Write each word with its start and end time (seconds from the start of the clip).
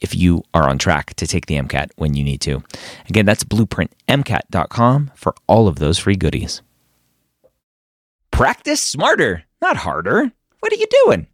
if 0.00 0.14
you 0.14 0.42
are 0.54 0.68
on 0.68 0.78
track 0.78 1.14
to 1.14 1.26
take 1.26 1.46
the 1.46 1.56
MCAT 1.56 1.90
when 1.96 2.14
you 2.14 2.24
need 2.24 2.40
to. 2.42 2.62
Again, 3.08 3.26
that's 3.26 3.44
blueprintmcat.com 3.44 5.10
for 5.14 5.34
all 5.46 5.68
of 5.68 5.76
those 5.78 5.98
free 5.98 6.16
goodies. 6.16 6.62
Practice 8.30 8.80
smarter, 8.80 9.44
not 9.60 9.76
harder. 9.76 10.30
What 10.60 10.72
are 10.72 10.76
you 10.76 10.86
doing? 11.04 11.26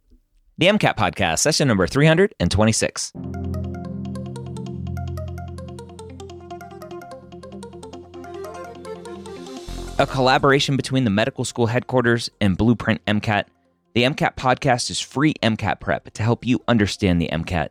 The 0.57 0.67
MCAT 0.67 0.97
podcast, 0.97 1.39
session 1.39 1.67
number 1.67 1.87
326. 1.87 3.13
A 9.99 10.05
collaboration 10.05 10.75
between 10.77 11.05
the 11.05 11.09
medical 11.09 11.43
school 11.43 11.65
headquarters 11.65 12.29
and 12.39 12.55
Blueprint 12.55 13.03
MCAT. 13.05 13.45
The 13.95 14.03
MCAT 14.03 14.35
podcast 14.35 14.91
is 14.91 14.99
free 14.99 15.33
MCAT 15.41 15.79
prep 15.79 16.13
to 16.13 16.21
help 16.21 16.45
you 16.45 16.61
understand 16.67 17.19
the 17.19 17.29
MCAT, 17.31 17.69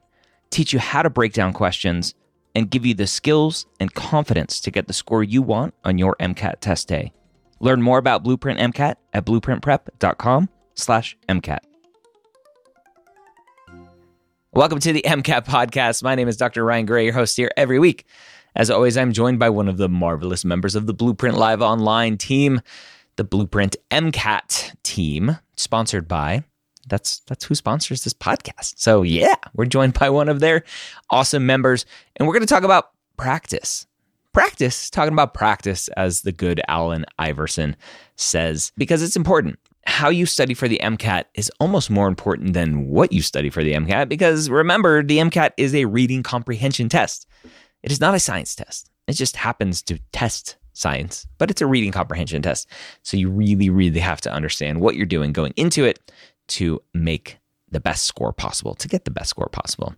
teach 0.51 0.73
you 0.73 0.79
how 0.79 1.03
to 1.03 1.11
break 1.11 1.33
down 1.33 1.53
questions, 1.53 2.15
and 2.57 2.71
give 2.71 2.87
you 2.87 2.95
the 2.95 3.07
skills 3.07 3.67
and 3.79 3.93
confidence 3.93 4.61
to 4.61 4.71
get 4.71 4.87
the 4.87 4.95
score 4.95 5.23
you 5.23 5.43
want 5.43 5.75
on 5.85 5.99
your 5.99 6.17
MCAT 6.19 6.61
test 6.61 6.89
day. 6.89 7.13
Learn 7.61 7.83
more 7.83 7.99
about 7.99 8.23
Blueprint 8.23 8.59
MCAT 8.59 8.97
at 9.13 9.27
blueprintprep.com 9.27 10.49
slash 10.75 11.17
MCAT. 11.29 11.59
Welcome 14.53 14.81
to 14.81 14.93
the 14.95 15.03
MCAT 15.03 15.45
podcast. 15.45 16.03
My 16.03 16.15
name 16.15 16.29
is 16.29 16.39
Dr. 16.39 16.65
Ryan 16.65 16.87
Gray, 16.87 17.05
your 17.05 17.13
host 17.13 17.37
here 17.37 17.51
every 17.59 17.79
week. 17.79 18.07
As 18.55 18.71
always, 18.71 18.97
I'm 18.97 19.13
joined 19.13 19.39
by 19.39 19.51
one 19.51 19.69
of 19.69 19.77
the 19.77 19.91
marvelous 19.91 20.43
members 20.43 20.75
of 20.75 20.87
the 20.87 20.95
Blueprint 20.95 21.37
Live 21.37 21.61
Online 21.61 22.17
team, 22.17 22.63
the 23.17 23.25
Blueprint 23.25 23.77
MCAT 23.91 24.75
team, 24.83 25.37
sponsored 25.57 26.09
by 26.09 26.43
that's 26.87 27.21
that's 27.21 27.45
who 27.45 27.55
sponsors 27.55 28.05
this 28.05 28.15
podcast. 28.15 28.75
So 28.79 29.03
yeah, 29.03 29.37
we're 29.55 29.67
joined 29.67 29.95
by 29.95 30.11
one 30.11 30.29
of 30.29 30.41
their 30.41 30.65
awesome 31.11 31.47
members, 31.47 31.85
and 32.17 32.27
we're 32.27 32.35
going 32.35 32.47
to 32.47 32.53
talk 32.53 32.65
about 32.65 32.91
practice. 33.17 33.87
Practice, 34.33 34.91
talking 34.91 35.15
about 35.15 35.33
practice, 35.33 35.89
as 35.97 36.21
the 36.21 36.33
good 36.33 36.61
Allen 36.69 37.07
Iverson 37.19 37.75
says, 38.17 38.71
because 38.77 39.03
it's 39.03 39.17
important. 39.17 39.59
How 39.87 40.11
you 40.11 40.27
study 40.27 40.53
for 40.53 40.69
the 40.69 40.81
MCAT 40.83 41.25
is 41.35 41.51
almost 41.61 41.91
more 41.91 42.09
important 42.09 42.53
than 42.53 42.89
what 42.89 43.13
you 43.13 43.23
study 43.23 43.49
for 43.51 43.63
the 43.63 43.73
MCAT, 43.73 44.09
because 44.09 44.51
remember, 44.51 45.03
the 45.03 45.19
MCAT 45.19 45.53
is 45.57 45.75
a 45.75 45.87
reading 45.87 46.23
comprehension 46.23 46.89
test. 46.89 47.27
It 47.83 47.93
is 47.93 48.01
not 48.01 48.15
a 48.15 48.21
science 48.21 48.55
test. 48.55 48.91
It 49.07 49.13
just 49.13 49.37
happens 49.37 49.81
to 49.83 49.99
test 50.13 50.57
science, 50.73 51.27
but 51.39 51.51
it's 51.51 51.63
a 51.63 51.67
reading 51.67 51.93
comprehension 51.93 52.43
test. 52.43 52.69
So 53.03 53.17
you 53.17 53.31
really, 53.31 53.71
really 53.71 54.01
have 54.01 54.21
to 54.23 54.33
understand 54.33 54.81
what 54.81 54.97
you're 54.97 55.07
doing 55.07 55.33
going 55.33 55.55
into 55.57 55.85
it 55.85 55.99
to 56.49 56.83
make 56.95 57.39
the 57.71 57.81
best 57.81 58.05
score 58.05 58.33
possible, 58.33 58.75
to 58.75 58.89
get 58.89 59.05
the 59.05 59.11
best 59.11 59.31
score 59.31 59.49
possible. 59.51 59.95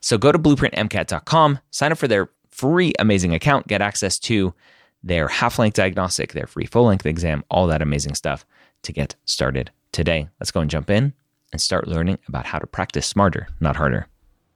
So 0.00 0.18
go 0.18 0.32
to 0.32 0.38
blueprintmcat.com, 0.38 1.58
sign 1.70 1.92
up 1.92 1.98
for 1.98 2.08
their 2.08 2.30
free 2.50 2.92
amazing 2.98 3.34
account, 3.34 3.68
get 3.68 3.80
access 3.80 4.18
to 4.20 4.54
their 5.02 5.28
half 5.28 5.58
length 5.58 5.76
diagnostic, 5.76 6.32
their 6.32 6.46
free 6.46 6.66
full 6.66 6.84
length 6.84 7.06
exam, 7.06 7.44
all 7.50 7.66
that 7.68 7.82
amazing 7.82 8.14
stuff 8.14 8.44
to 8.82 8.92
get 8.92 9.14
started 9.24 9.70
today. 9.92 10.28
Let's 10.40 10.50
go 10.50 10.60
and 10.60 10.70
jump 10.70 10.90
in 10.90 11.12
and 11.52 11.60
start 11.60 11.88
learning 11.88 12.18
about 12.28 12.46
how 12.46 12.58
to 12.58 12.66
practice 12.66 13.06
smarter, 13.06 13.48
not 13.60 13.76
harder. 13.76 14.06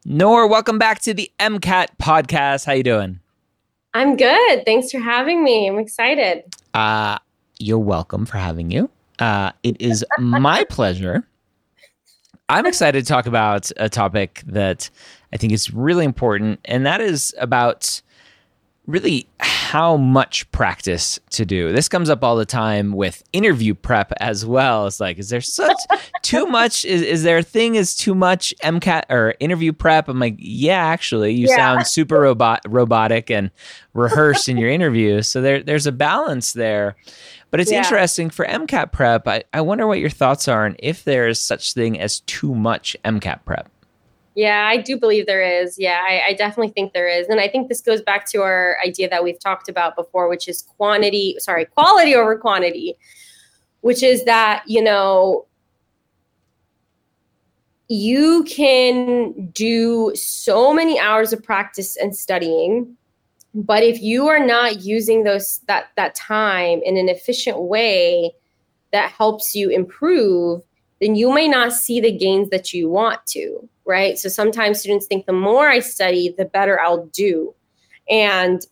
Noor, 0.04 0.46
welcome 0.46 0.78
back 0.78 1.00
to 1.02 1.14
the 1.14 1.30
MCAT 1.40 1.88
podcast. 2.00 2.64
How 2.64 2.72
you 2.72 2.82
doing? 2.82 3.20
I'm 3.92 4.16
good. 4.16 4.64
Thanks 4.64 4.90
for 4.90 5.00
having 5.00 5.42
me. 5.42 5.68
I'm 5.68 5.78
excited. 5.78 6.44
Uh, 6.74 7.18
you're 7.58 7.78
welcome 7.78 8.26
for 8.26 8.38
having 8.38 8.70
you. 8.70 8.90
Uh, 9.18 9.52
it 9.62 9.80
is 9.80 10.04
my 10.18 10.64
pleasure. 10.68 11.26
I'm 12.48 12.66
excited 12.66 13.04
to 13.04 13.08
talk 13.08 13.26
about 13.26 13.70
a 13.76 13.88
topic 13.88 14.42
that 14.46 14.88
I 15.32 15.36
think 15.36 15.52
is 15.52 15.72
really 15.72 16.04
important, 16.04 16.60
and 16.64 16.86
that 16.86 17.00
is 17.00 17.34
about 17.38 18.00
really 18.86 19.26
how 19.40 19.96
much 19.96 20.48
practice 20.52 21.18
to 21.30 21.44
do. 21.44 21.72
This 21.72 21.88
comes 21.88 22.08
up 22.08 22.22
all 22.22 22.36
the 22.36 22.46
time 22.46 22.92
with 22.92 23.24
interview 23.32 23.74
prep 23.74 24.12
as 24.20 24.46
well. 24.46 24.86
It's 24.86 25.00
like, 25.00 25.18
is 25.18 25.28
there 25.28 25.40
such 25.40 25.76
too 26.22 26.46
much? 26.46 26.84
Is, 26.84 27.02
is 27.02 27.22
there 27.24 27.38
a 27.38 27.42
thing 27.42 27.74
is 27.74 27.96
too 27.96 28.14
much 28.14 28.54
MCAT 28.62 29.02
or 29.10 29.34
interview 29.40 29.72
prep? 29.72 30.08
I'm 30.08 30.20
like, 30.20 30.36
yeah, 30.38 30.84
actually, 30.86 31.34
you 31.34 31.48
yeah. 31.48 31.56
sound 31.56 31.86
super 31.88 32.20
robot 32.20 32.60
robotic 32.68 33.28
and 33.28 33.50
rehearsed 33.92 34.48
in 34.48 34.56
your 34.56 34.70
interview. 34.70 35.20
So 35.22 35.42
there 35.42 35.62
there's 35.62 35.88
a 35.88 35.92
balance 35.92 36.52
there. 36.52 36.94
But 37.50 37.60
it's 37.60 37.70
yeah. 37.70 37.78
interesting 37.78 38.30
for 38.30 38.44
MCAT 38.44 38.92
prep. 38.92 39.26
I, 39.28 39.44
I 39.52 39.60
wonder 39.60 39.86
what 39.86 39.98
your 39.98 40.10
thoughts 40.10 40.48
are 40.48 40.66
and 40.66 40.76
if 40.78 41.04
there 41.04 41.28
is 41.28 41.38
such 41.38 41.72
thing 41.72 41.98
as 41.98 42.20
too 42.20 42.54
much 42.54 42.96
MCAT 43.04 43.44
prep. 43.44 43.70
Yeah, 44.34 44.66
I 44.68 44.76
do 44.76 44.98
believe 44.98 45.26
there 45.26 45.42
is. 45.42 45.78
Yeah, 45.78 45.98
I, 46.06 46.20
I, 46.28 46.32
definitely 46.34 46.68
think 46.68 46.92
there 46.92 47.08
is. 47.08 47.26
And 47.28 47.40
I 47.40 47.48
think 47.48 47.68
this 47.68 47.80
goes 47.80 48.02
back 48.02 48.26
to 48.32 48.42
our 48.42 48.76
idea 48.84 49.08
that 49.08 49.24
we've 49.24 49.40
talked 49.40 49.70
about 49.70 49.96
before, 49.96 50.28
which 50.28 50.46
is 50.46 50.60
quantity, 50.60 51.36
sorry, 51.38 51.64
quality 51.64 52.14
over 52.14 52.36
quantity, 52.36 52.98
which 53.80 54.02
is 54.02 54.24
that, 54.24 54.62
you 54.66 54.82
know, 54.82 55.46
you 57.88 58.44
can 58.44 59.46
do 59.54 60.12
so 60.14 60.74
many 60.74 61.00
hours 61.00 61.32
of 61.32 61.42
practice 61.42 61.96
and 61.96 62.14
studying 62.14 62.94
but 63.56 63.82
if 63.82 64.00
you 64.00 64.28
are 64.28 64.44
not 64.44 64.82
using 64.82 65.24
those 65.24 65.60
that 65.66 65.86
that 65.96 66.14
time 66.14 66.80
in 66.84 66.96
an 66.96 67.08
efficient 67.08 67.58
way 67.62 68.32
that 68.92 69.10
helps 69.10 69.54
you 69.54 69.70
improve 69.70 70.62
then 71.00 71.14
you 71.14 71.32
may 71.32 71.48
not 71.48 71.72
see 71.72 72.00
the 72.00 72.16
gains 72.16 72.48
that 72.50 72.72
you 72.72 72.88
want 72.88 73.24
to 73.26 73.68
right? 73.86 74.18
So 74.18 74.28
sometimes 74.28 74.80
students 74.80 75.06
think 75.06 75.24
the 75.24 75.32
more 75.32 75.68
I 75.68 75.78
study, 75.78 76.34
the 76.36 76.44
better 76.44 76.78
I'll 76.78 77.06
do. 77.06 77.54
And 78.10 78.66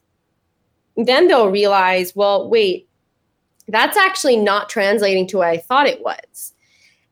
then 0.96 1.28
they'll 1.28 1.50
realize, 1.50 2.14
well, 2.14 2.50
wait, 2.50 2.88
that's 3.68 3.96
actually 3.96 4.36
not 4.36 4.68
translating 4.68 5.26
to 5.28 5.38
what 5.38 5.48
I 5.48 5.58
thought 5.58 5.86
it 5.86 6.02
was. 6.02 6.52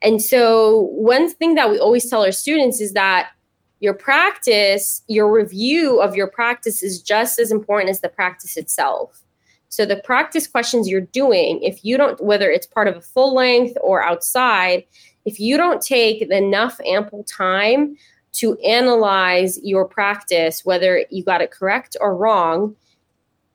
And 0.02 0.20
so, 0.20 0.88
one 0.92 1.32
thing 1.32 1.54
that 1.54 1.70
we 1.70 1.78
always 1.78 2.10
tell 2.10 2.24
our 2.24 2.32
students 2.32 2.80
is 2.80 2.92
that 2.92 3.30
your 3.82 3.94
practice, 3.94 5.02
your 5.08 5.30
review 5.30 6.00
of 6.00 6.14
your 6.14 6.28
practice 6.28 6.84
is 6.84 7.02
just 7.02 7.40
as 7.40 7.50
important 7.50 7.90
as 7.90 8.00
the 8.00 8.08
practice 8.08 8.56
itself. 8.56 9.24
So, 9.70 9.84
the 9.84 9.96
practice 9.96 10.46
questions 10.46 10.88
you're 10.88 11.00
doing, 11.00 11.60
if 11.62 11.84
you 11.84 11.96
don't, 11.96 12.22
whether 12.22 12.48
it's 12.48 12.66
part 12.66 12.86
of 12.86 12.96
a 12.96 13.00
full 13.00 13.34
length 13.34 13.76
or 13.82 14.00
outside, 14.00 14.84
if 15.24 15.40
you 15.40 15.56
don't 15.56 15.82
take 15.82 16.22
enough 16.22 16.78
ample 16.86 17.24
time 17.24 17.96
to 18.34 18.56
analyze 18.60 19.58
your 19.64 19.84
practice, 19.84 20.64
whether 20.64 21.04
you 21.10 21.24
got 21.24 21.40
it 21.40 21.50
correct 21.50 21.96
or 22.00 22.16
wrong, 22.16 22.76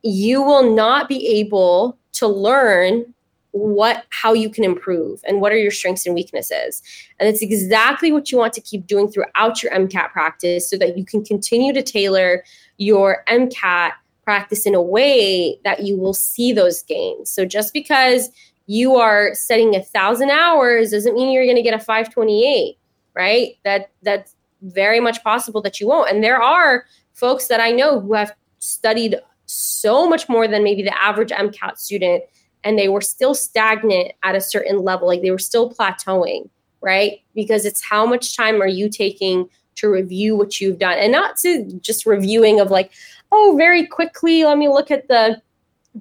you 0.03 0.41
will 0.41 0.75
not 0.75 1.07
be 1.07 1.25
able 1.39 1.97
to 2.13 2.27
learn 2.27 3.13
what 3.57 4.05
how 4.09 4.33
you 4.33 4.49
can 4.49 4.63
improve 4.63 5.21
and 5.27 5.41
what 5.41 5.51
are 5.51 5.57
your 5.57 5.71
strengths 5.71 6.05
and 6.05 6.15
weaknesses. 6.15 6.81
And 7.19 7.27
it's 7.27 7.41
exactly 7.41 8.11
what 8.11 8.31
you 8.31 8.37
want 8.37 8.53
to 8.53 8.61
keep 8.61 8.87
doing 8.87 9.09
throughout 9.09 9.63
your 9.63 9.71
mcat 9.71 10.11
practice 10.11 10.69
so 10.69 10.77
that 10.77 10.97
you 10.97 11.05
can 11.05 11.23
continue 11.23 11.73
to 11.73 11.81
tailor 11.81 12.43
your 12.77 13.23
mcat 13.27 13.93
practice 14.23 14.65
in 14.65 14.75
a 14.75 14.81
way 14.81 15.59
that 15.63 15.83
you 15.83 15.97
will 15.97 16.13
see 16.13 16.51
those 16.51 16.83
gains. 16.83 17.29
So 17.29 17.45
just 17.45 17.73
because 17.73 18.29
you 18.65 18.95
are 18.95 19.33
setting 19.33 19.75
a 19.75 19.83
thousand 19.83 20.29
hours 20.29 20.91
doesn't 20.91 21.15
mean 21.15 21.31
you're 21.31 21.45
going 21.45 21.55
to 21.55 21.61
get 21.61 21.73
a 21.73 21.79
528 21.79 22.77
right? 23.13 23.57
That 23.63 23.89
that's 24.03 24.35
very 24.61 24.99
much 24.99 25.23
possible 25.23 25.59
that 25.63 25.79
you 25.79 25.87
won't. 25.87 26.11
And 26.11 26.23
there 26.23 26.39
are 26.41 26.85
folks 27.17 27.47
that 27.47 27.59
i 27.59 27.71
know 27.71 27.99
who 27.99 28.13
have 28.13 28.31
studied 28.59 29.15
so 29.47 30.07
much 30.07 30.29
more 30.29 30.47
than 30.47 30.63
maybe 30.63 30.83
the 30.83 31.01
average 31.01 31.31
mcat 31.31 31.77
student 31.77 32.23
and 32.63 32.77
they 32.77 32.89
were 32.89 33.01
still 33.01 33.33
stagnant 33.33 34.11
at 34.23 34.35
a 34.35 34.41
certain 34.41 34.79
level 34.83 35.07
like 35.07 35.21
they 35.21 35.31
were 35.31 35.37
still 35.37 35.71
plateauing 35.71 36.49
right 36.81 37.21
because 37.35 37.65
it's 37.65 37.83
how 37.83 38.05
much 38.05 38.35
time 38.35 38.61
are 38.61 38.67
you 38.67 38.89
taking 38.89 39.49
to 39.75 39.89
review 39.89 40.35
what 40.35 40.59
you've 40.59 40.79
done 40.79 40.97
and 40.97 41.11
not 41.11 41.37
to 41.37 41.63
just 41.81 42.05
reviewing 42.05 42.59
of 42.59 42.71
like 42.71 42.91
oh 43.31 43.55
very 43.57 43.85
quickly 43.85 44.43
let 44.43 44.57
me 44.57 44.67
look 44.67 44.91
at 44.91 45.07
the 45.07 45.41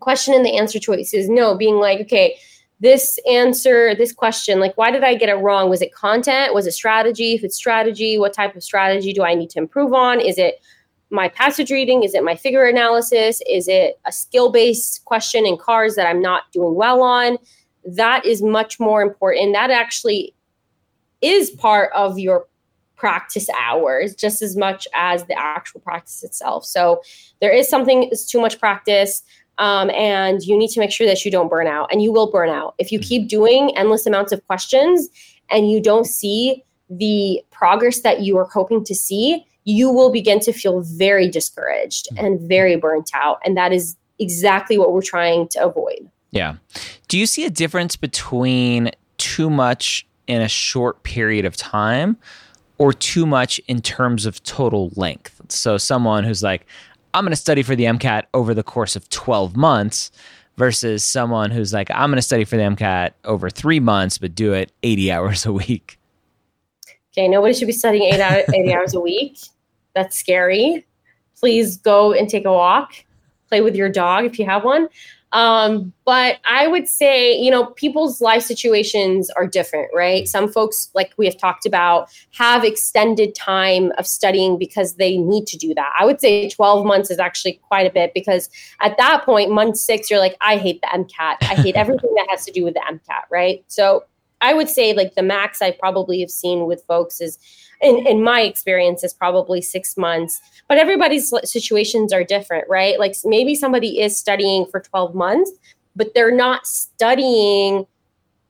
question 0.00 0.34
and 0.34 0.44
the 0.44 0.56
answer 0.56 0.78
choices 0.78 1.28
no 1.28 1.56
being 1.56 1.76
like 1.76 2.00
okay 2.00 2.36
this 2.80 3.18
answer, 3.30 3.94
this 3.94 4.12
question, 4.12 4.60
like, 4.60 4.76
why 4.76 4.90
did 4.90 5.02
I 5.02 5.14
get 5.14 5.28
it 5.28 5.36
wrong? 5.36 5.70
Was 5.70 5.80
it 5.80 5.94
content? 5.94 6.52
Was 6.52 6.66
it 6.66 6.72
strategy? 6.72 7.34
If 7.34 7.42
it's 7.42 7.56
strategy, 7.56 8.18
what 8.18 8.34
type 8.34 8.54
of 8.54 8.62
strategy 8.62 9.12
do 9.12 9.22
I 9.22 9.34
need 9.34 9.50
to 9.50 9.58
improve 9.58 9.94
on? 9.94 10.20
Is 10.20 10.36
it 10.36 10.60
my 11.10 11.28
passage 11.28 11.70
reading? 11.70 12.02
Is 12.02 12.14
it 12.14 12.24
my 12.24 12.34
figure 12.34 12.64
analysis? 12.64 13.40
Is 13.48 13.68
it 13.68 13.98
a 14.06 14.12
skill 14.12 14.50
based 14.50 15.04
question 15.04 15.46
in 15.46 15.56
CARS 15.56 15.94
that 15.94 16.06
I'm 16.06 16.20
not 16.20 16.50
doing 16.52 16.74
well 16.74 17.02
on? 17.02 17.38
That 17.84 18.24
is 18.26 18.42
much 18.42 18.80
more 18.80 19.02
important. 19.02 19.52
That 19.52 19.70
actually 19.70 20.34
is 21.22 21.50
part 21.50 21.90
of 21.94 22.18
your 22.18 22.46
practice 22.96 23.48
hours 23.60 24.14
just 24.14 24.42
as 24.42 24.56
much 24.56 24.88
as 24.94 25.24
the 25.26 25.38
actual 25.38 25.80
practice 25.80 26.24
itself. 26.24 26.64
So 26.64 27.02
there 27.40 27.52
is 27.52 27.68
something 27.68 28.04
is 28.04 28.26
too 28.26 28.40
much 28.40 28.58
practice. 28.58 29.22
Um, 29.58 29.90
and 29.90 30.42
you 30.42 30.58
need 30.58 30.68
to 30.68 30.80
make 30.80 30.90
sure 30.90 31.06
that 31.06 31.24
you 31.24 31.30
don't 31.30 31.48
burn 31.48 31.66
out 31.66 31.90
and 31.90 32.02
you 32.02 32.12
will 32.12 32.30
burn 32.30 32.50
out 32.50 32.74
if 32.78 32.92
you 32.92 32.98
keep 32.98 33.26
doing 33.26 33.74
endless 33.74 34.04
amounts 34.04 34.30
of 34.32 34.46
questions 34.46 35.08
and 35.50 35.70
you 35.70 35.80
don't 35.80 36.04
see 36.04 36.62
the 36.90 37.42
progress 37.50 38.00
that 38.00 38.20
you 38.20 38.36
are 38.36 38.44
hoping 38.44 38.84
to 38.84 38.94
see 38.94 39.46
you 39.66 39.90
will 39.90 40.10
begin 40.10 40.40
to 40.40 40.52
feel 40.52 40.80
very 40.80 41.28
discouraged 41.28 42.08
mm-hmm. 42.12 42.24
and 42.24 42.40
very 42.40 42.76
burnt 42.76 43.10
out 43.12 43.38
and 43.44 43.56
that 43.56 43.72
is 43.72 43.96
exactly 44.18 44.78
what 44.78 44.92
we're 44.92 45.02
trying 45.02 45.46
to 45.48 45.62
avoid 45.62 46.08
yeah 46.30 46.54
do 47.08 47.18
you 47.18 47.26
see 47.26 47.44
a 47.44 47.50
difference 47.50 47.96
between 47.96 48.90
too 49.18 49.50
much 49.50 50.06
in 50.26 50.40
a 50.40 50.48
short 50.48 51.02
period 51.02 51.44
of 51.44 51.56
time 51.56 52.16
or 52.78 52.92
too 52.92 53.26
much 53.26 53.58
in 53.68 53.82
terms 53.82 54.24
of 54.24 54.42
total 54.42 54.90
length 54.96 55.40
so 55.48 55.76
someone 55.76 56.24
who's 56.24 56.42
like 56.42 56.66
I'm 57.16 57.24
going 57.24 57.32
to 57.32 57.36
study 57.36 57.62
for 57.62 57.74
the 57.74 57.84
MCAT 57.84 58.24
over 58.34 58.52
the 58.52 58.62
course 58.62 58.94
of 58.94 59.08
12 59.08 59.56
months 59.56 60.10
versus 60.58 61.02
someone 61.02 61.50
who's 61.50 61.72
like, 61.72 61.90
I'm 61.90 62.10
going 62.10 62.16
to 62.16 62.22
study 62.22 62.44
for 62.44 62.58
the 62.58 62.64
MCAT 62.64 63.12
over 63.24 63.48
three 63.48 63.80
months, 63.80 64.18
but 64.18 64.34
do 64.34 64.52
it 64.52 64.70
80 64.82 65.10
hours 65.12 65.46
a 65.46 65.52
week. 65.52 65.98
Okay, 67.12 67.26
nobody 67.26 67.54
should 67.54 67.66
be 67.66 67.72
studying 67.72 68.12
eight 68.12 68.20
hour, 68.20 68.42
80 68.52 68.74
hours 68.74 68.92
a 68.92 69.00
week. 69.00 69.38
That's 69.96 70.16
scary. 70.16 70.86
Please 71.40 71.78
go 71.78 72.12
and 72.12 72.28
take 72.28 72.44
a 72.44 72.52
walk, 72.52 72.92
play 73.48 73.62
with 73.62 73.74
your 73.74 73.88
dog 73.88 74.26
if 74.26 74.38
you 74.38 74.44
have 74.44 74.62
one. 74.62 74.88
Um, 75.32 75.94
but 76.04 76.36
I 76.48 76.66
would 76.68 76.86
say, 76.86 77.34
you 77.34 77.50
know, 77.50 77.66
people's 77.66 78.20
life 78.20 78.42
situations 78.42 79.30
are 79.30 79.46
different, 79.46 79.88
right? 79.94 80.28
Some 80.28 80.52
folks, 80.52 80.90
like 80.94 81.14
we 81.16 81.24
have 81.24 81.38
talked 81.38 81.64
about, 81.64 82.10
have 82.32 82.62
extended 82.62 83.34
time 83.34 83.90
of 83.96 84.06
studying 84.06 84.58
because 84.58 84.96
they 84.96 85.16
need 85.16 85.46
to 85.46 85.56
do 85.56 85.74
that. 85.74 85.92
I 85.98 86.04
would 86.04 86.20
say 86.20 86.50
12 86.50 86.84
months 86.84 87.10
is 87.10 87.18
actually 87.18 87.54
quite 87.66 87.86
a 87.86 87.90
bit 87.90 88.12
because 88.14 88.50
at 88.82 88.98
that 88.98 89.24
point, 89.24 89.50
month 89.50 89.78
six, 89.78 90.10
you're 90.10 90.20
like, 90.20 90.36
I 90.42 90.58
hate 90.58 90.82
the 90.82 90.88
MCAT. 90.88 91.36
I 91.40 91.54
hate 91.54 91.74
everything 91.74 92.12
that 92.16 92.26
has 92.28 92.44
to 92.44 92.52
do 92.52 92.64
with 92.64 92.74
the 92.74 92.82
MCAT, 92.88 93.22
right? 93.30 93.64
So 93.66 94.04
I 94.40 94.54
would 94.54 94.68
say, 94.68 94.92
like, 94.92 95.14
the 95.14 95.22
max 95.22 95.62
I 95.62 95.70
probably 95.70 96.20
have 96.20 96.30
seen 96.30 96.66
with 96.66 96.84
folks 96.86 97.20
is 97.20 97.38
in, 97.80 98.06
in 98.06 98.22
my 98.22 98.42
experience 98.42 99.04
is 99.04 99.12
probably 99.12 99.60
six 99.60 99.96
months. 99.96 100.40
But 100.68 100.78
everybody's 100.78 101.32
situations 101.44 102.12
are 102.12 102.24
different 102.24 102.64
right? 102.68 102.98
Like 102.98 103.14
maybe 103.24 103.54
somebody 103.54 104.00
is 104.00 104.18
studying 104.18 104.66
for 104.66 104.80
12 104.80 105.14
months 105.14 105.50
but 105.94 106.12
they're 106.14 106.34
not 106.34 106.66
studying 106.66 107.86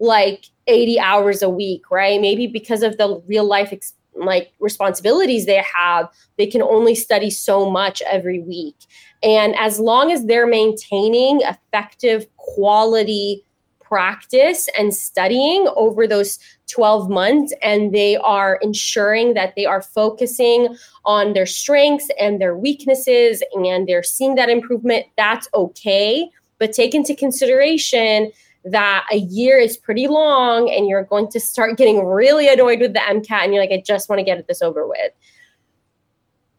like 0.01 0.47
80 0.67 0.99
hours 1.01 1.43
a 1.43 1.49
week 1.49 1.91
right? 1.91 2.21
Maybe 2.21 2.47
because 2.47 2.83
of 2.83 2.97
the 2.99 3.23
real 3.27 3.45
life 3.45 3.73
ex- 3.73 3.95
like 4.15 4.53
responsibilities 4.61 5.45
they 5.45 5.63
have 5.75 6.09
they 6.39 6.47
can 6.47 6.63
only 6.63 6.95
study 6.95 7.31
so 7.31 7.71
much 7.71 8.03
every 8.03 8.41
week. 8.41 8.77
And 9.23 9.55
as 9.57 9.79
long 9.79 10.13
as 10.13 10.25
they're 10.25 10.47
maintaining 10.47 11.41
effective 11.43 12.27
quality 12.37 13.45
practice 13.89 14.69
and 14.79 14.95
studying 14.95 15.69
over 15.77 16.07
those 16.07 16.39
12 16.69 17.09
months 17.09 17.55
and 17.63 17.95
they 17.95 18.17
are 18.17 18.59
ensuring 18.63 19.35
that 19.35 19.55
they 19.57 19.65
are 19.67 19.83
focusing 19.83 20.77
on 21.05 21.33
their 21.33 21.47
strengths 21.47 22.09
and 22.19 22.41
their 22.41 22.57
weaknesses 22.57 23.43
and 23.55 23.87
they're 23.87 24.03
seeing 24.03 24.35
that 24.35 24.49
improvement 24.49 25.07
that's 25.17 25.49
okay. 25.55 26.29
But 26.59 26.73
take 26.73 26.95
into 26.95 27.15
consideration 27.15 28.33
that 28.65 29.07
a 29.13 29.17
year 29.19 29.59
is 29.59 29.77
pretty 29.77 30.09
long 30.09 30.69
and 30.71 30.89
you're 30.89 31.05
going 31.05 31.29
to 31.31 31.39
start 31.39 31.77
getting 31.77 32.05
really 32.05 32.49
annoyed 32.49 32.81
with 32.81 32.95
the 32.95 33.01
MCAT 33.01 33.45
and 33.45 33.55
you're 33.55 33.63
like 33.63 33.71
I 33.71 33.83
just 33.87 34.09
want 34.09 34.19
to 34.19 34.25
get 34.25 34.45
this 34.49 34.63
over 34.63 34.89
with 34.89 35.13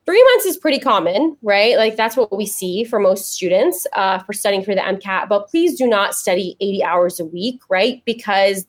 three 0.07 0.23
months 0.23 0.45
is 0.45 0.55
pretty 0.55 0.79
common, 0.79 1.37
right? 1.41 1.75
Like 1.75 1.97
that's 1.97 2.15
what 2.15 2.35
we 2.35 2.45
see 2.45 2.85
for 2.85 2.97
most 2.97 3.33
students 3.33 3.85
uh, 3.91 4.19
for 4.19 4.31
studying 4.31 4.63
for 4.63 4.73
the 4.73 4.81
MCAT. 4.81 5.27
But 5.27 5.49
please 5.49 5.77
do 5.77 5.85
not 5.85 6.15
study 6.15 6.55
80 6.61 6.83
hours 6.83 7.19
a 7.19 7.25
week, 7.25 7.59
right? 7.69 8.01
Because 8.05 8.65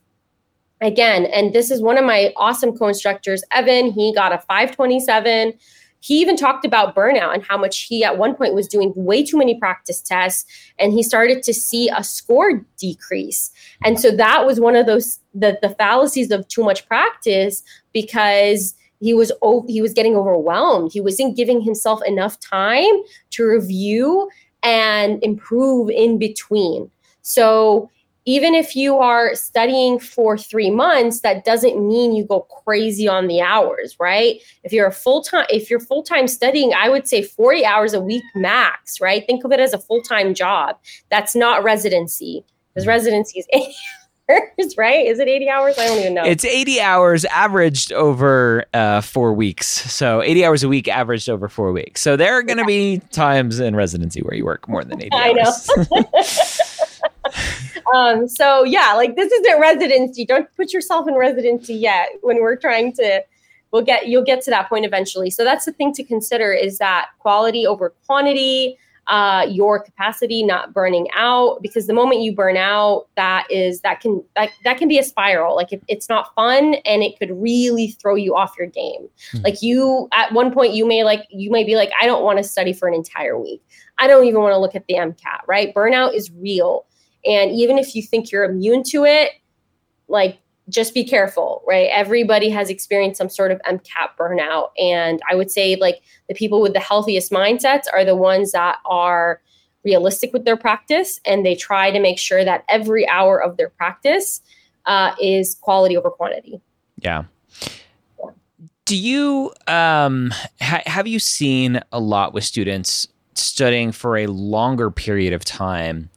again, 0.81 1.27
and 1.27 1.55
this 1.55 1.71
is 1.71 1.81
one 1.81 1.97
of 1.97 2.05
my 2.05 2.33
awesome 2.37 2.77
co-instructors, 2.77 3.45
Evan. 3.53 3.93
He 3.93 4.13
got 4.13 4.33
a 4.33 4.39
527. 4.39 5.55
He 6.01 6.21
even 6.21 6.37
talked 6.37 6.65
about 6.65 6.95
burnout 6.95 7.35
and 7.35 7.45
how 7.45 7.57
much 7.57 7.83
he 7.83 8.03
at 8.03 8.19
one 8.19 8.35
point 8.35 8.55
was 8.55 8.67
doing 8.67 8.93
way 8.97 9.25
too 9.25 9.37
many 9.37 9.59
practice 9.59 10.01
tests 10.01 10.45
and 10.79 10.93
he 10.93 11.03
started 11.05 11.43
to 11.45 11.55
see 11.55 11.89
a 11.97 12.03
score 12.03 12.65
decrease. 12.79 13.51
And 13.85 14.01
so 14.01 14.11
that 14.13 14.45
was 14.45 14.59
one 14.59 14.75
of 14.75 14.87
those 14.87 15.21
the, 15.35 15.59
the 15.63 15.71
fallacies 15.71 16.33
of 16.33 16.47
too 16.49 16.65
much 16.65 16.87
practice 16.87 17.63
because 17.93 18.75
he 19.01 19.15
was 19.15 19.33
he 19.67 19.81
was 19.81 19.93
getting 19.93 20.17
overwhelmed. 20.17 20.93
He 20.93 21.01
wasn't 21.01 21.37
giving 21.37 21.61
himself 21.61 22.01
enough 22.07 22.39
time 22.41 23.03
to 23.31 23.45
review 23.45 24.29
and 24.63 25.23
improve 25.23 25.91
in 25.91 26.19
between. 26.19 26.91
So 27.23 27.91
even 28.25 28.55
if 28.55 28.77
you 28.77 28.99
are 28.99 29.35
studying 29.35 29.99
for 29.99 30.37
three 30.37 30.71
months 30.71 31.21
that 31.21 31.47
doesn't 31.47 31.81
mean 31.87 32.15
you 32.15 32.25
go 32.25 32.41
crazy 32.41 33.09
on 33.09 33.27
the 33.27 33.41
hours 33.41 33.97
right? 33.99 34.41
If 34.65 34.73
you're 34.73 34.89
a 34.89 34.93
full-time 34.93 35.47
if 35.49 35.71
you're 35.71 35.81
full-time 35.81 36.29
studying 36.29 36.75
i 36.75 36.89
would 36.91 37.09
say 37.09 37.23
40 37.23 37.65
hours 37.65 37.95
a 37.95 38.01
week 38.01 38.25
max 38.35 39.01
right? 39.01 39.25
Think 39.27 39.45
of 39.45 39.53
it 39.53 39.61
as 39.61 39.73
a 39.73 39.79
full-time 39.79 40.35
job. 40.35 40.77
That's 41.11 41.35
not 41.35 41.63
residency. 41.65 42.45
Because 42.75 42.85
mm-hmm. 42.85 42.91
residency 42.91 43.41
is 43.41 43.47
hours, 44.29 44.77
right? 44.77 45.07
Is 45.07 45.19
it 45.19 45.29
80 45.29 45.49
hours? 45.49 45.79
I 45.79 45.87
don't 45.87 45.99
even 45.99 46.15
know. 46.15 46.25
It's 46.25 46.45
80 46.45 46.81
hours 46.81 47.25
averaged 47.27 47.93
over 47.93 48.65
uh, 48.75 49.01
four 49.01 49.33
weeks. 49.33 49.67
So 49.67 50.23
80 50.23 50.45
hours 50.45 50.63
a 50.63 50.69
week 50.69 50.89
averaged 50.89 51.29
over 51.29 51.49
four 51.49 51.73
weeks. 51.73 52.01
So 52.01 52.17
there 52.17 52.35
are 52.35 52.43
going 52.43 52.59
to 52.59 52.65
be 52.65 53.01
times 53.13 53.61
in 53.61 53.77
residency 53.77 54.21
where 54.21 54.35
you 54.35 54.45
work 54.45 54.69
more 54.69 54.85
than 54.85 55.03
80 55.03 55.11
I 55.13 55.35
hours. 55.45 55.71
know. 55.91 56.11
um, 57.95 58.29
so 58.29 58.65
yeah, 58.65 58.95
like 58.95 59.17
this 59.17 59.31
isn't 59.33 59.61
residency. 59.61 60.25
Don't 60.25 60.49
put 60.57 60.73
yourself 60.73 61.09
in 61.09 61.15
residency 61.15 61.75
yet 61.75 62.11
when 62.23 62.41
we're 62.41 62.57
trying 62.57 62.93
to 62.95 63.23
we'll 63.73 63.83
get 63.83 64.09
you'll 64.09 64.25
get 64.25 64.43
to 64.43 64.51
that 64.51 64.69
point 64.69 64.85
eventually. 64.85 65.31
So 65.31 65.45
that's 65.45 65.65
the 65.65 65.73
thing 65.73 65.93
to 65.95 66.05
consider 66.05 66.53
is 66.53 66.79
that 66.79 67.09
quality 67.19 67.67
over 67.67 67.91
quantity 68.07 68.79
uh, 69.09 69.47
your 69.49 69.83
capacity 69.83 70.43
not 70.43 70.75
burning 70.75 71.09
out 71.15 71.61
because 71.63 71.87
the 71.87 71.95
moment 71.95 72.21
you 72.21 72.33
burn 72.33 72.57
out 72.57 73.07
that 73.17 73.47
is 73.51 73.81
that 73.81 74.01
can 74.01 74.23
that, 74.37 74.51
that 74.65 74.77
can 74.77 74.87
be 74.87 74.99
a 74.99 75.03
spiral. 75.03 75.57
Like 75.57 75.73
it, 75.73 75.83
it's 75.89 76.09
not 76.09 76.35
fun 76.35 76.75
and 76.85 77.03
it 77.03 77.19
could 77.19 77.31
really 77.33 77.93
throw 77.93 78.15
you 78.15 78.37
off 78.37 78.55
your 78.59 78.67
game. 78.67 79.09
Mm-hmm. 79.33 79.45
like 79.45 79.63
you 79.63 80.09
at 80.13 80.33
one 80.33 80.53
point 80.53 80.75
you 80.75 80.87
may 80.87 81.05
like 81.05 81.27
you 81.31 81.51
may 81.51 81.65
be 81.65 81.77
like 81.77 81.91
i 82.01 82.07
don't 82.07 82.23
want 82.23 82.39
to 82.39 82.45
study 82.45 82.73
for 82.73 82.87
an 82.87 82.95
entire 82.95 83.39
week. 83.39 83.63
I 83.99 84.07
don't 84.07 84.27
even 84.27 84.41
want 84.41 84.53
to 84.53 84.59
look 84.59 84.75
at 84.75 84.87
the 84.87 84.95
mcat 84.95 85.41
right? 85.47 85.75
Burnout 85.75 86.15
is 86.15 86.31
real. 86.33 86.87
And 87.25 87.51
even 87.51 87.79
if 87.79 87.95
you 87.95 88.03
think 88.03 88.31
you're 88.31 88.45
immune 88.45 88.83
to 88.91 89.05
it 89.05 89.33
like 90.09 90.39
just 90.69 90.95
be 90.95 91.05
careful, 91.05 91.63
right? 91.67 91.89
Everybody 91.93 92.51
has 92.51 92.71
experienced 92.71 93.19
some 93.19 93.29
sort 93.29 93.51
of 93.51 93.61
MCAT 93.63 94.11
burnout. 94.19 94.71
And 94.79 95.21
I 95.31 95.35
would 95.35 95.51
say, 95.51 95.77
like, 95.77 96.03
the 96.29 96.35
people 96.35 96.61
with 96.61 96.75
the 96.75 96.81
healthiest 96.81 97.31
mindsets 97.33 97.85
are 97.93 98.05
the 98.05 98.17
ones 98.17 98.53
that 98.53 98.79
are 98.85 99.41
realistic 99.85 100.33
with 100.33 100.45
their 100.45 100.57
practice 100.57 101.21
and 101.25 101.47
they 101.47 101.55
try 101.55 101.91
to 101.91 102.01
make 102.01 102.19
sure 102.19 102.45
that 102.45 102.65
every 102.69 103.09
hour 103.09 103.43
of 103.43 103.57
their 103.57 103.71
practice 103.71 104.43
uh, 104.87 105.15
is 105.21 105.57
quality 105.61 105.97
over 105.97 106.11
quantity. 106.11 106.61
Yeah. 106.99 107.25
Do 108.85 108.97
you 108.97 109.53
um, 109.67 110.33
ha- 110.61 110.83
have 110.87 111.07
you 111.07 111.19
seen 111.19 111.81
a 111.93 112.01
lot 112.01 112.33
with 112.33 112.45
students 112.45 113.07
studying 113.35 113.93
for 113.93 114.17
a 114.17 114.27
longer 114.27 114.91
period 114.91 115.33
of 115.33 115.45
time? 115.45 116.11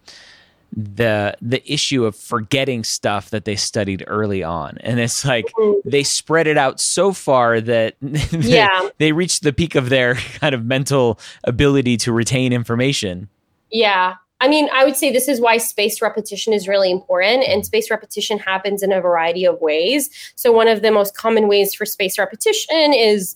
The 0.75 1.35
the 1.41 1.61
issue 1.71 2.05
of 2.05 2.15
forgetting 2.15 2.83
stuff 2.83 3.29
that 3.31 3.45
they 3.45 3.55
studied 3.55 4.03
early 4.07 4.41
on. 4.43 4.77
And 4.79 4.99
it's 4.99 5.25
like 5.25 5.51
they 5.83 6.03
spread 6.03 6.47
it 6.47 6.57
out 6.57 6.79
so 6.79 7.11
far 7.11 7.59
that 7.61 7.95
they, 8.01 8.37
yeah. 8.57 8.89
they 8.97 9.11
reach 9.11 9.41
the 9.41 9.51
peak 9.51 9.75
of 9.75 9.89
their 9.89 10.15
kind 10.39 10.55
of 10.55 10.65
mental 10.65 11.19
ability 11.43 11.97
to 11.97 12.13
retain 12.13 12.53
information. 12.53 13.27
Yeah. 13.69 14.15
I 14.39 14.47
mean 14.47 14.69
i 14.73 14.83
would 14.83 14.95
say 14.95 15.11
this 15.11 15.27
is 15.27 15.39
why 15.39 15.57
spaced 15.57 16.01
repetition 16.01 16.51
is 16.51 16.67
really 16.67 16.89
important 16.89 17.43
and 17.47 17.63
spaced 17.63 17.91
repetition 17.91 18.39
happens 18.39 18.81
in 18.81 18.91
a 18.91 19.01
variety 19.01 19.45
of 19.45 19.59
ways. 19.61 20.09
So 20.35 20.51
one 20.51 20.67
of 20.67 20.81
the 20.81 20.91
most 20.91 21.15
common 21.15 21.47
ways 21.47 21.75
for 21.75 21.85
spaced 21.85 22.17
repetition 22.17 22.93
is 22.93 23.35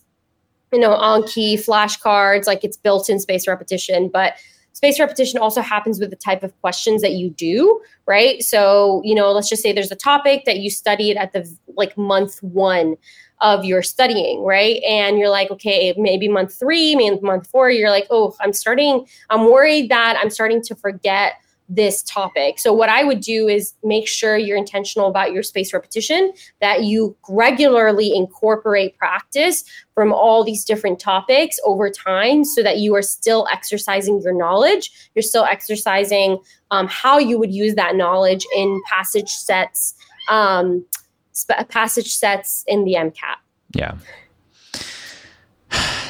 you 0.71 0.79
know 0.79 0.97
Anki 0.97 1.53
flashcards 1.53 2.47
like 2.47 2.63
it's 2.63 2.77
built 2.77 3.09
in 3.09 3.19
spaced 3.19 3.47
repetition 3.47 4.09
but 4.09 4.35
spaced 4.75 5.00
repetition 5.00 5.39
also 5.39 5.62
happens 5.62 6.01
with 6.01 6.10
the 6.10 6.17
type 6.17 6.44
of 6.44 6.53
questions 6.60 7.01
that 7.01 7.13
you 7.13 7.29
do, 7.29 7.82
right? 8.05 8.44
So, 8.44 9.01
you 9.05 9.15
know, 9.15 9.32
let's 9.32 9.48
just 9.48 9.63
say 9.63 9.72
there's 9.72 9.91
a 9.91 9.96
topic 9.96 10.44
that 10.46 10.58
you 10.58 10.70
studied 10.70 11.15
at 11.15 11.32
the 11.32 11.50
like 11.77 11.98
month 11.98 12.44
one 12.44 12.98
of 13.39 13.63
your 13.63 13.82
studying, 13.82 14.44
right? 14.44 14.84
And 14.84 15.17
you're 15.17 15.29
like, 15.29 15.50
okay, 15.50 15.94
maybe 15.98 16.27
month 16.27 16.53
three, 16.53 16.94
maybe 16.94 17.22
month 17.22 17.48
four, 17.48 17.72
you're 17.72 17.89
like, 17.89 18.05
oh, 18.10 18.36
I'm 18.41 18.51
starting, 18.51 19.08
I'm 19.29 19.46
worried 19.46 19.89
that 19.89 20.17
I'm 20.22 20.29
starting 20.29 20.62
to 20.63 20.75
forget 20.75 21.36
this 21.67 22.03
topic. 22.03 22.60
So, 22.60 22.74
what 22.74 22.89
I 22.89 23.03
would 23.03 23.22
do 23.22 23.48
is 23.48 23.74
make 23.84 24.07
sure 24.07 24.38
you're 24.38 24.57
intentional 24.57 25.07
about 25.07 25.34
your 25.34 25.43
space 25.43 25.74
repetition, 25.74 26.31
that 26.62 26.84
you 26.84 27.15
regularly 27.27 28.15
incorporate 28.15 28.98
practice 28.98 29.63
from 29.93 30.13
all 30.13 30.43
these 30.43 30.63
different 30.63 31.00
topics 31.00 31.57
over 31.65 31.89
time 31.89 32.43
so 32.43 32.62
that 32.62 32.77
you 32.77 32.95
are 32.95 33.01
still 33.01 33.48
exercising 33.51 34.22
your 34.22 34.34
knowledge. 34.34 34.91
You're 35.15 35.24
still 35.24 35.45
exercising 35.45 36.39
um, 36.72 36.88
how 36.88 37.17
you 37.17 37.39
would 37.39 37.53
use 37.53 37.75
that 37.75 37.95
knowledge 37.95 38.45
in 38.55 38.81
passage 38.88 39.29
sets, 39.29 39.95
um, 40.29 40.86
sp- 41.34 41.65
passage 41.69 42.15
sets 42.15 42.63
in 42.67 42.84
the 42.84 42.93
MCAT. 42.93 43.38
Yeah. 43.74 43.95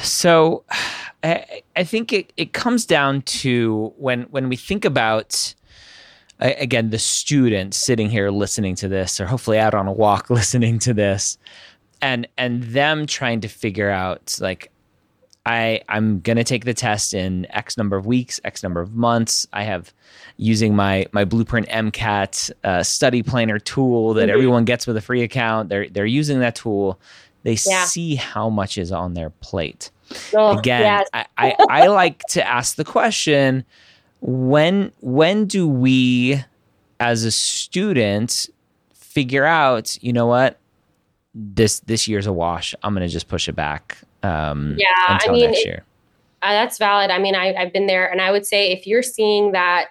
So, 0.06 0.64
I, 1.22 1.62
I 1.74 1.82
think 1.82 2.12
it, 2.12 2.32
it 2.36 2.52
comes 2.52 2.86
down 2.86 3.22
to 3.22 3.92
when 3.96 4.22
when 4.24 4.48
we 4.48 4.56
think 4.56 4.84
about 4.84 5.54
again 6.38 6.90
the 6.90 6.98
student 6.98 7.74
sitting 7.74 8.10
here 8.10 8.30
listening 8.30 8.74
to 8.76 8.88
this 8.88 9.18
or 9.18 9.26
hopefully 9.26 9.58
out 9.58 9.74
on 9.74 9.88
a 9.88 9.92
walk 9.92 10.28
listening 10.30 10.78
to 10.80 10.92
this 10.92 11.38
and 12.02 12.28
and 12.36 12.62
them 12.64 13.06
trying 13.06 13.40
to 13.40 13.48
figure 13.48 13.90
out 13.90 14.36
like 14.40 14.70
I 15.46 15.80
I'm 15.88 16.20
gonna 16.20 16.44
take 16.44 16.64
the 16.64 16.74
test 16.74 17.14
in 17.14 17.46
X 17.50 17.78
number 17.78 17.96
of 17.96 18.04
weeks, 18.04 18.40
X 18.44 18.62
number 18.62 18.80
of 18.80 18.94
months. 18.94 19.46
I 19.52 19.62
have 19.62 19.94
using 20.36 20.74
my 20.74 21.06
my 21.12 21.24
Blueprint 21.24 21.68
MCAT 21.68 22.50
uh, 22.64 22.82
study 22.82 23.22
planner 23.22 23.60
tool 23.60 24.14
that 24.14 24.22
mm-hmm. 24.22 24.30
everyone 24.30 24.64
gets 24.64 24.86
with 24.88 24.96
a 24.96 25.00
free 25.00 25.22
account. 25.22 25.68
They're 25.68 25.88
they're 25.88 26.04
using 26.04 26.40
that 26.40 26.56
tool. 26.56 27.00
They 27.44 27.56
yeah. 27.64 27.84
see 27.84 28.16
how 28.16 28.50
much 28.50 28.76
is 28.76 28.90
on 28.90 29.14
their 29.14 29.30
plate. 29.30 29.92
Oh, 30.34 30.58
Again, 30.58 30.82
yes. 30.82 31.08
I, 31.12 31.26
I, 31.36 31.56
I 31.68 31.86
like 31.88 32.20
to 32.30 32.46
ask 32.46 32.76
the 32.76 32.84
question 32.84 33.64
when 34.20 34.92
when 35.00 35.46
do 35.46 35.68
we 35.68 36.42
as 37.00 37.24
a 37.24 37.30
student 37.30 38.48
figure 38.94 39.44
out, 39.44 40.02
you 40.02 40.12
know 40.12 40.26
what, 40.26 40.58
this 41.34 41.80
this 41.80 42.08
year's 42.08 42.26
a 42.26 42.32
wash. 42.32 42.74
I'm 42.82 42.94
gonna 42.94 43.08
just 43.08 43.28
push 43.28 43.48
it 43.48 43.54
back. 43.54 43.98
Um, 44.22 44.76
yeah, 44.78 44.88
until 45.08 45.30
I 45.30 45.34
mean, 45.34 45.50
next 45.50 45.64
year. 45.64 45.84
uh, 46.42 46.52
that's 46.52 46.78
valid. 46.78 47.10
I 47.10 47.18
mean, 47.18 47.34
I, 47.34 47.54
I've 47.54 47.72
been 47.72 47.86
there, 47.86 48.10
and 48.10 48.20
I 48.20 48.30
would 48.30 48.46
say 48.46 48.72
if 48.72 48.86
you're 48.86 49.02
seeing 49.02 49.52
that 49.52 49.88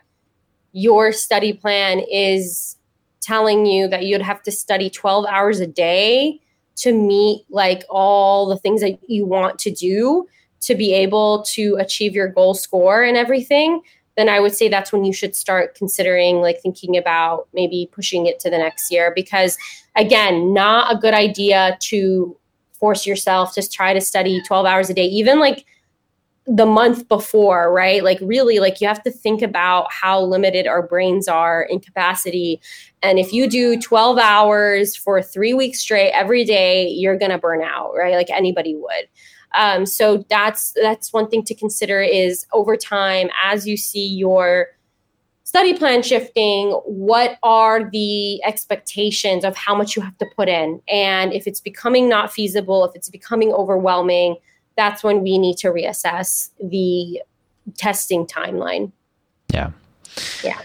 your 0.71 1.11
study 1.11 1.53
plan 1.53 2.01
is 2.11 2.75
telling 3.21 3.65
you 3.65 3.87
that 3.87 4.03
you'd 4.03 4.21
have 4.21 4.43
to 4.43 4.51
study 4.51 4.89
12 4.89 5.25
hours 5.25 5.59
a 5.59 5.67
day 5.67 6.39
to 6.77 6.93
meet 6.93 7.45
like 7.49 7.83
all 7.89 8.47
the 8.47 8.57
things 8.57 8.81
that 8.81 8.99
you 9.07 9.25
want 9.25 9.59
to 9.59 9.71
do 9.71 10.27
to 10.61 10.75
be 10.75 10.93
able 10.93 11.43
to 11.43 11.75
achieve 11.79 12.15
your 12.15 12.27
goal 12.27 12.53
score 12.53 13.03
and 13.03 13.17
everything 13.17 13.81
then 14.17 14.29
i 14.29 14.39
would 14.39 14.55
say 14.55 14.67
that's 14.67 14.91
when 14.91 15.03
you 15.03 15.13
should 15.13 15.35
start 15.35 15.75
considering 15.75 16.41
like 16.41 16.61
thinking 16.61 16.97
about 16.97 17.47
maybe 17.53 17.89
pushing 17.91 18.25
it 18.25 18.39
to 18.39 18.49
the 18.49 18.57
next 18.57 18.91
year. 18.91 19.11
Because 19.15 19.57
again 19.95 20.53
not 20.53 20.93
a 20.93 20.97
good 20.97 21.13
idea 21.13 21.77
to 21.79 22.37
force 22.73 23.05
yourself 23.05 23.53
to 23.53 23.69
try 23.69 23.93
to 23.93 24.01
study 24.01 24.41
12 24.41 24.65
hours 24.65 24.89
a 24.89 24.93
day 24.93 25.05
even 25.05 25.39
like 25.39 25.65
the 26.47 26.65
month 26.65 27.07
before, 27.07 27.73
right? 27.73 28.03
Like, 28.03 28.19
really, 28.21 28.59
like 28.59 28.79
you 28.79 28.87
have 28.87 29.01
to 29.03 29.11
think 29.11 29.41
about 29.41 29.91
how 29.91 30.21
limited 30.21 30.67
our 30.67 30.85
brains 30.85 31.27
are 31.27 31.63
in 31.63 31.79
capacity. 31.79 32.61
And 33.01 33.17
if 33.17 33.33
you 33.33 33.49
do 33.49 33.79
12 33.79 34.17
hours 34.19 34.95
for 34.95 35.21
three 35.21 35.53
weeks 35.53 35.79
straight 35.79 36.11
every 36.11 36.43
day, 36.43 36.87
you're 36.87 37.17
going 37.17 37.31
to 37.31 37.39
burn 37.39 37.63
out, 37.63 37.93
right? 37.97 38.13
Like 38.13 38.29
anybody 38.29 38.75
would. 38.75 39.07
Um, 39.55 39.85
so 39.85 40.25
that's 40.29 40.73
that's 40.73 41.13
one 41.13 41.29
thing 41.29 41.43
to 41.43 41.55
consider 41.55 42.01
is 42.01 42.45
over 42.51 42.75
time 42.75 43.29
as 43.43 43.65
you 43.65 43.77
see 43.77 44.05
your 44.05 44.67
study 45.43 45.77
plan 45.77 46.03
shifting 46.03 46.71
what 46.85 47.37
are 47.41 47.89
the 47.89 48.43
expectations 48.43 49.45
of 49.45 49.55
how 49.55 49.73
much 49.73 49.95
you 49.95 50.01
have 50.01 50.17
to 50.17 50.25
put 50.35 50.49
in 50.49 50.81
and 50.89 51.31
if 51.31 51.47
it's 51.47 51.61
becoming 51.61 52.09
not 52.09 52.33
feasible 52.33 52.83
if 52.83 52.93
it's 52.95 53.09
becoming 53.09 53.53
overwhelming 53.53 54.35
that's 54.77 55.03
when 55.03 55.21
we 55.21 55.37
need 55.37 55.57
to 55.57 55.67
reassess 55.67 56.49
the 56.61 57.21
testing 57.77 58.25
timeline. 58.25 58.91
Yeah. 59.53 59.71
Yeah. 60.43 60.61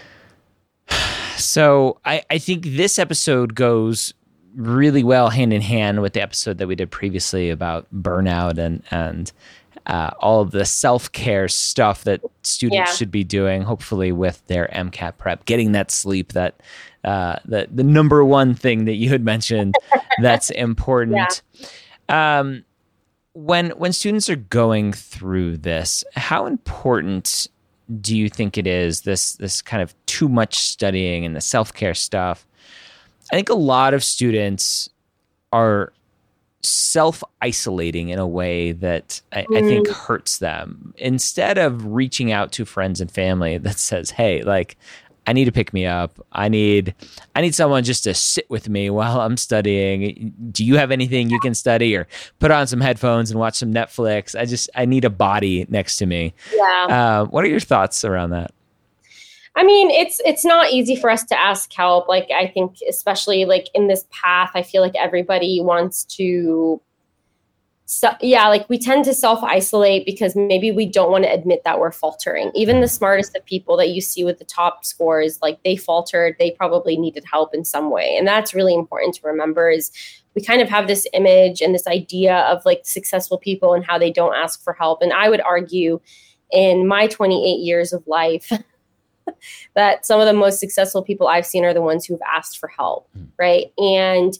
So 1.37 1.99
I, 2.05 2.23
I 2.29 2.37
think 2.37 2.65
this 2.65 2.99
episode 2.99 3.55
goes 3.55 4.13
really 4.55 5.03
well 5.03 5.29
hand 5.29 5.53
in 5.53 5.61
hand 5.61 6.01
with 6.01 6.13
the 6.13 6.21
episode 6.21 6.57
that 6.57 6.67
we 6.67 6.75
did 6.75 6.91
previously 6.91 7.49
about 7.49 7.87
burnout 7.93 8.57
and 8.57 8.83
and 8.91 9.31
uh, 9.87 10.11
all 10.19 10.41
of 10.41 10.51
the 10.51 10.65
self 10.65 11.11
care 11.11 11.47
stuff 11.47 12.03
that 12.03 12.21
students 12.43 12.75
yeah. 12.75 12.85
should 12.85 13.11
be 13.11 13.23
doing. 13.23 13.63
Hopefully, 13.63 14.11
with 14.11 14.45
their 14.47 14.69
MCAT 14.73 15.17
prep, 15.17 15.45
getting 15.45 15.71
that 15.71 15.89
sleep 15.89 16.33
that 16.33 16.61
uh, 17.03 17.37
the 17.45 17.67
the 17.71 17.83
number 17.83 18.23
one 18.23 18.53
thing 18.53 18.85
that 18.85 18.95
you 18.95 19.09
had 19.09 19.23
mentioned 19.23 19.75
that's 20.21 20.49
important. 20.51 21.41
Yeah. 22.09 22.39
Um, 22.39 22.63
when 23.33 23.69
when 23.71 23.93
students 23.93 24.29
are 24.29 24.35
going 24.35 24.93
through 24.93 25.57
this, 25.57 26.03
how 26.15 26.45
important 26.45 27.47
do 27.99 28.17
you 28.17 28.29
think 28.29 28.57
it 28.57 28.67
is 28.67 29.01
this 29.01 29.33
this 29.33 29.61
kind 29.61 29.81
of 29.81 29.93
too 30.05 30.29
much 30.29 30.55
studying 30.55 31.25
and 31.25 31.35
the 31.35 31.41
self 31.41 31.73
care 31.73 31.93
stuff? 31.93 32.45
I 33.31 33.35
think 33.35 33.49
a 33.49 33.55
lot 33.55 33.93
of 33.93 34.03
students 34.03 34.89
are 35.53 35.93
self 36.61 37.23
isolating 37.41 38.09
in 38.09 38.19
a 38.19 38.27
way 38.27 38.71
that 38.73 39.21
I. 39.31 39.41
I, 39.41 39.61
think 39.61 39.87
mm. 39.87 39.93
hurts 39.93 40.37
them. 40.39 40.93
Instead 40.97 41.57
of 41.57 41.85
reaching 41.85 42.31
out 42.31 42.51
to 42.53 42.65
friends 42.65 43.01
and 43.01 43.09
family 43.09 43.57
that 43.57 43.79
says, 43.79 44.11
"Hey, 44.11 44.43
like 44.43 44.77
I 45.27 45.33
need 45.33 45.45
to 45.45 45.51
pick 45.51 45.71
me 45.71 45.85
up. 45.85 46.19
I 46.31 46.49
need 46.49 46.95
I 47.35 47.41
need 47.41 47.53
someone 47.53 47.83
just 47.83 48.03
to 48.05 48.13
sit 48.13 48.49
with 48.49 48.69
me 48.69 48.89
while 48.89 49.21
I'm 49.21 49.37
studying. 49.37 50.33
Do 50.51 50.65
you 50.65 50.77
have 50.77 50.91
anything 50.91 51.29
you 51.29 51.39
can 51.39 51.53
study 51.53 51.95
or 51.95 52.07
put 52.39 52.51
on 52.51 52.67
some 52.67 52.81
headphones 52.81 53.29
and 53.29 53.39
watch 53.39 53.55
some 53.55 53.73
Netflix? 53.73 54.39
I 54.39 54.45
just 54.45 54.69
I 54.75 54.85
need 54.85 55.05
a 55.05 55.09
body 55.09 55.65
next 55.69 55.97
to 55.97 56.05
me. 56.05 56.33
Yeah. 56.53 56.85
Uh, 56.89 57.25
what 57.25 57.43
are 57.43 57.49
your 57.49 57.59
thoughts 57.59 58.03
around 58.03 58.31
that? 58.31 58.51
I 59.55 59.63
mean, 59.63 59.91
it's 59.91 60.19
it's 60.25 60.45
not 60.45 60.71
easy 60.71 60.95
for 60.95 61.09
us 61.09 61.23
to 61.25 61.39
ask 61.39 61.71
help. 61.73 62.07
Like 62.07 62.29
I 62.31 62.47
think, 62.47 62.77
especially 62.89 63.45
like 63.45 63.67
in 63.75 63.87
this 63.87 64.05
path, 64.09 64.51
I 64.55 64.63
feel 64.63 64.81
like 64.81 64.95
everybody 64.95 65.59
wants 65.61 66.05
to 66.15 66.81
so 67.91 68.09
yeah 68.21 68.47
like 68.47 68.69
we 68.69 68.77
tend 68.77 69.03
to 69.03 69.13
self 69.13 69.43
isolate 69.43 70.05
because 70.05 70.33
maybe 70.33 70.71
we 70.71 70.85
don't 70.85 71.11
want 71.11 71.25
to 71.25 71.29
admit 71.29 71.61
that 71.65 71.77
we're 71.77 71.91
faltering. 71.91 72.49
Even 72.55 72.79
the 72.79 72.87
smartest 72.87 73.35
of 73.35 73.43
people 73.43 73.75
that 73.75 73.89
you 73.89 73.99
see 73.99 74.23
with 74.23 74.39
the 74.39 74.45
top 74.45 74.85
scores 74.85 75.37
like 75.41 75.61
they 75.65 75.75
faltered 75.75 76.37
they 76.39 76.51
probably 76.51 76.95
needed 76.95 77.25
help 77.29 77.53
in 77.53 77.65
some 77.65 77.91
way. 77.91 78.15
And 78.17 78.25
that's 78.25 78.53
really 78.53 78.73
important 78.73 79.15
to 79.15 79.27
remember 79.27 79.69
is 79.69 79.91
we 80.35 80.41
kind 80.41 80.61
of 80.61 80.69
have 80.69 80.87
this 80.87 81.05
image 81.11 81.59
and 81.59 81.75
this 81.75 81.85
idea 81.85 82.37
of 82.43 82.65
like 82.65 82.83
successful 82.85 83.37
people 83.37 83.73
and 83.73 83.83
how 83.85 83.97
they 83.97 84.09
don't 84.09 84.35
ask 84.35 84.63
for 84.63 84.71
help. 84.71 85.01
And 85.01 85.11
i 85.11 85.27
would 85.27 85.41
argue 85.41 85.99
in 86.49 86.87
my 86.87 87.07
28 87.07 87.59
years 87.59 87.91
of 87.91 88.07
life 88.07 88.53
that 89.75 90.05
some 90.05 90.21
of 90.21 90.27
the 90.27 90.33
most 90.33 90.61
successful 90.61 91.03
people 91.03 91.27
i've 91.27 91.45
seen 91.45 91.65
are 91.65 91.73
the 91.73 91.81
ones 91.81 92.05
who've 92.05 92.21
asked 92.33 92.57
for 92.57 92.69
help 92.69 93.09
hmm. 93.13 93.25
right? 93.37 93.65
And 93.77 94.37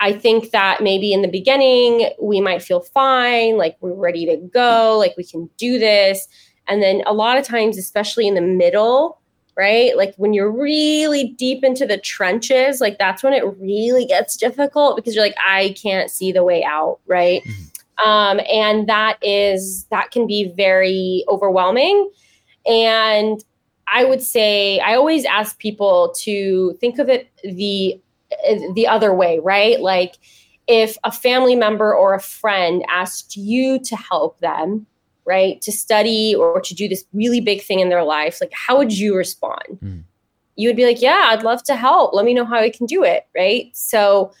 I 0.00 0.12
think 0.12 0.50
that 0.50 0.82
maybe 0.82 1.12
in 1.12 1.22
the 1.22 1.28
beginning 1.28 2.10
we 2.20 2.40
might 2.40 2.62
feel 2.62 2.80
fine, 2.80 3.56
like 3.56 3.76
we're 3.80 3.94
ready 3.94 4.26
to 4.26 4.36
go, 4.36 4.96
like 4.98 5.14
we 5.16 5.24
can 5.24 5.48
do 5.56 5.78
this. 5.78 6.26
And 6.66 6.82
then 6.82 7.02
a 7.06 7.12
lot 7.12 7.38
of 7.38 7.44
times, 7.44 7.78
especially 7.78 8.26
in 8.26 8.34
the 8.34 8.40
middle, 8.40 9.20
right? 9.56 9.96
Like 9.96 10.14
when 10.16 10.32
you're 10.32 10.50
really 10.50 11.28
deep 11.38 11.62
into 11.62 11.86
the 11.86 11.98
trenches, 11.98 12.80
like 12.80 12.98
that's 12.98 13.22
when 13.22 13.32
it 13.32 13.44
really 13.58 14.04
gets 14.04 14.36
difficult 14.36 14.96
because 14.96 15.14
you're 15.14 15.24
like, 15.24 15.36
I 15.46 15.74
can't 15.80 16.10
see 16.10 16.32
the 16.32 16.42
way 16.42 16.64
out, 16.64 16.98
right? 17.06 17.42
Mm-hmm. 17.44 18.08
Um, 18.08 18.40
and 18.50 18.88
that 18.88 19.18
is, 19.22 19.84
that 19.84 20.10
can 20.10 20.26
be 20.26 20.52
very 20.56 21.24
overwhelming. 21.28 22.10
And 22.66 23.44
I 23.86 24.04
would 24.04 24.22
say, 24.22 24.80
I 24.80 24.94
always 24.96 25.24
ask 25.24 25.58
people 25.58 26.12
to 26.20 26.72
think 26.80 26.98
of 26.98 27.08
it 27.08 27.30
the 27.44 28.00
the 28.74 28.86
other 28.86 29.14
way, 29.14 29.38
right? 29.38 29.80
Like 29.80 30.16
if 30.66 30.96
a 31.04 31.12
family 31.12 31.54
member 31.54 31.94
or 31.94 32.14
a 32.14 32.20
friend 32.20 32.84
asked 32.88 33.36
you 33.36 33.78
to 33.80 33.96
help 33.96 34.38
them, 34.40 34.86
right, 35.24 35.60
to 35.62 35.72
study 35.72 36.34
or 36.34 36.60
to 36.60 36.74
do 36.74 36.88
this 36.88 37.04
really 37.12 37.40
big 37.40 37.62
thing 37.62 37.80
in 37.80 37.88
their 37.88 38.04
life, 38.04 38.38
like 38.40 38.52
how 38.52 38.78
would 38.78 38.96
you 38.96 39.16
respond? 39.16 39.78
Mm. 39.82 40.04
You 40.56 40.68
would 40.68 40.76
be 40.76 40.86
like, 40.86 41.02
"Yeah, 41.02 41.30
I'd 41.30 41.42
love 41.42 41.64
to 41.64 41.74
help. 41.74 42.14
Let 42.14 42.24
me 42.24 42.32
know 42.32 42.44
how 42.44 42.58
I 42.58 42.70
can 42.70 42.86
do 42.86 43.02
it." 43.02 43.26
Right? 43.34 43.70
So 43.74 44.32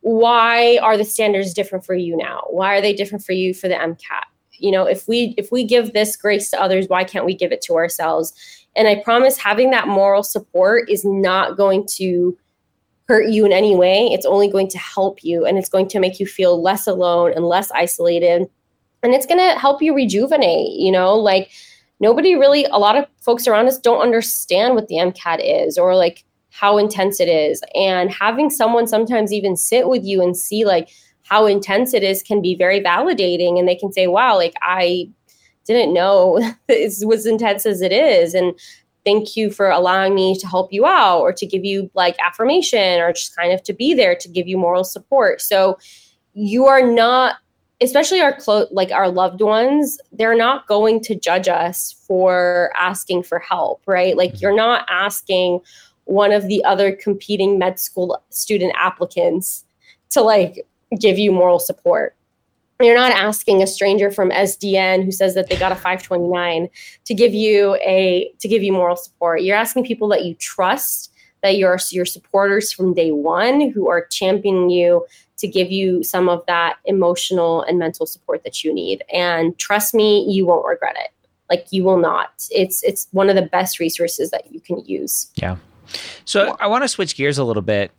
why 0.00 0.78
are 0.78 0.96
the 0.96 1.04
standards 1.04 1.52
different 1.52 1.84
for 1.84 1.94
you 1.94 2.16
now? 2.16 2.44
Why 2.48 2.76
are 2.76 2.80
they 2.80 2.92
different 2.92 3.24
for 3.24 3.32
you 3.32 3.52
for 3.52 3.68
the 3.68 3.74
MCAT? 3.74 4.24
You 4.52 4.70
know, 4.70 4.84
if 4.84 5.06
we 5.06 5.34
if 5.36 5.52
we 5.52 5.64
give 5.64 5.92
this 5.92 6.16
grace 6.16 6.50
to 6.50 6.60
others, 6.60 6.88
why 6.88 7.04
can't 7.04 7.26
we 7.26 7.34
give 7.34 7.52
it 7.52 7.62
to 7.62 7.74
ourselves? 7.74 8.32
And 8.74 8.88
I 8.88 9.02
promise 9.02 9.38
having 9.38 9.70
that 9.70 9.88
moral 9.88 10.22
support 10.22 10.88
is 10.88 11.04
not 11.04 11.56
going 11.56 11.86
to 11.96 12.36
hurt 13.08 13.28
you 13.28 13.46
in 13.46 13.52
any 13.52 13.74
way. 13.74 14.06
It's 14.12 14.26
only 14.26 14.48
going 14.48 14.68
to 14.68 14.78
help 14.78 15.24
you 15.24 15.46
and 15.46 15.56
it's 15.56 15.68
going 15.68 15.88
to 15.88 16.00
make 16.00 16.20
you 16.20 16.26
feel 16.26 16.62
less 16.62 16.86
alone 16.86 17.32
and 17.34 17.46
less 17.46 17.70
isolated. 17.70 18.48
And 19.02 19.14
it's 19.14 19.26
going 19.26 19.38
to 19.38 19.58
help 19.58 19.80
you 19.80 19.94
rejuvenate, 19.94 20.78
you 20.78 20.92
know, 20.92 21.14
like 21.14 21.50
nobody 22.00 22.34
really, 22.34 22.64
a 22.66 22.78
lot 22.78 22.96
of 22.96 23.06
folks 23.20 23.46
around 23.46 23.66
us 23.66 23.78
don't 23.78 24.02
understand 24.02 24.74
what 24.74 24.88
the 24.88 24.96
MCAT 24.96 25.40
is 25.42 25.78
or 25.78 25.96
like 25.96 26.24
how 26.50 26.76
intense 26.76 27.18
it 27.18 27.28
is. 27.28 27.62
And 27.74 28.10
having 28.10 28.50
someone 28.50 28.86
sometimes 28.86 29.32
even 29.32 29.56
sit 29.56 29.88
with 29.88 30.04
you 30.04 30.22
and 30.22 30.36
see 30.36 30.66
like 30.66 30.90
how 31.22 31.46
intense 31.46 31.94
it 31.94 32.02
is 32.02 32.22
can 32.22 32.42
be 32.42 32.56
very 32.56 32.80
validating. 32.80 33.58
And 33.58 33.66
they 33.66 33.76
can 33.76 33.92
say, 33.92 34.06
wow, 34.06 34.36
like 34.36 34.54
I 34.60 35.08
didn't 35.64 35.94
know 35.94 36.38
it 36.68 37.06
was 37.06 37.24
intense 37.24 37.64
as 37.64 37.80
it 37.80 37.92
is. 37.92 38.34
And 38.34 38.58
thank 39.08 39.38
you 39.38 39.50
for 39.50 39.70
allowing 39.70 40.14
me 40.14 40.38
to 40.38 40.46
help 40.46 40.70
you 40.70 40.84
out 40.84 41.20
or 41.20 41.32
to 41.32 41.46
give 41.46 41.64
you 41.64 41.90
like 41.94 42.14
affirmation 42.20 43.00
or 43.00 43.10
just 43.10 43.34
kind 43.34 43.52
of 43.52 43.62
to 43.62 43.72
be 43.72 43.94
there 43.94 44.14
to 44.14 44.28
give 44.28 44.46
you 44.46 44.58
moral 44.58 44.84
support. 44.84 45.40
So 45.40 45.78
you 46.34 46.66
are 46.66 46.82
not 46.82 47.36
especially 47.80 48.20
our 48.20 48.34
close 48.34 48.66
like 48.70 48.90
our 48.90 49.08
loved 49.08 49.40
ones 49.40 49.98
they're 50.12 50.36
not 50.36 50.66
going 50.66 51.00
to 51.00 51.14
judge 51.14 51.46
us 51.46 51.94
for 52.06 52.72
asking 52.76 53.22
for 53.22 53.38
help 53.38 53.80
right 53.86 54.16
like 54.16 54.32
mm-hmm. 54.32 54.42
you're 54.42 54.56
not 54.56 54.84
asking 54.88 55.60
one 56.04 56.32
of 56.32 56.48
the 56.48 56.62
other 56.64 56.90
competing 56.90 57.56
med 57.56 57.78
school 57.78 58.20
student 58.30 58.72
applicants 58.76 59.64
to 60.10 60.20
like 60.20 60.66
give 60.98 61.18
you 61.18 61.30
moral 61.30 61.60
support 61.60 62.16
you're 62.80 62.96
not 62.96 63.12
asking 63.12 63.62
a 63.62 63.66
stranger 63.66 64.10
from 64.10 64.30
SDN 64.30 65.04
who 65.04 65.10
says 65.10 65.34
that 65.34 65.48
they 65.48 65.56
got 65.56 65.72
a 65.72 65.74
529 65.74 66.68
to 67.06 67.14
give 67.14 67.34
you 67.34 67.74
a 67.76 68.30
to 68.38 68.46
give 68.46 68.62
you 68.62 68.72
moral 68.72 68.96
support. 68.96 69.42
You're 69.42 69.56
asking 69.56 69.84
people 69.84 70.08
that 70.08 70.24
you 70.24 70.34
trust, 70.34 71.12
that 71.42 71.56
you're 71.56 71.78
your 71.90 72.04
supporters 72.04 72.72
from 72.72 72.94
day 72.94 73.10
one 73.10 73.70
who 73.70 73.88
are 73.88 74.06
championing 74.06 74.70
you 74.70 75.04
to 75.38 75.48
give 75.48 75.72
you 75.72 76.04
some 76.04 76.28
of 76.28 76.44
that 76.46 76.76
emotional 76.84 77.62
and 77.62 77.78
mental 77.78 78.06
support 78.06 78.44
that 78.44 78.62
you 78.62 78.72
need. 78.72 79.02
And 79.12 79.58
trust 79.58 79.94
me, 79.94 80.24
you 80.28 80.46
won't 80.46 80.66
regret 80.66 80.96
it. 80.98 81.10
Like 81.50 81.66
you 81.70 81.82
will 81.82 81.98
not. 81.98 82.46
It's 82.50 82.84
it's 82.84 83.08
one 83.10 83.28
of 83.28 83.34
the 83.34 83.42
best 83.42 83.80
resources 83.80 84.30
that 84.30 84.52
you 84.52 84.60
can 84.60 84.84
use. 84.84 85.32
Yeah. 85.34 85.56
So 86.26 86.56
I 86.60 86.68
want 86.68 86.84
to 86.84 86.88
switch 86.88 87.16
gears 87.16 87.38
a 87.38 87.44
little 87.44 87.62
bit 87.62 87.90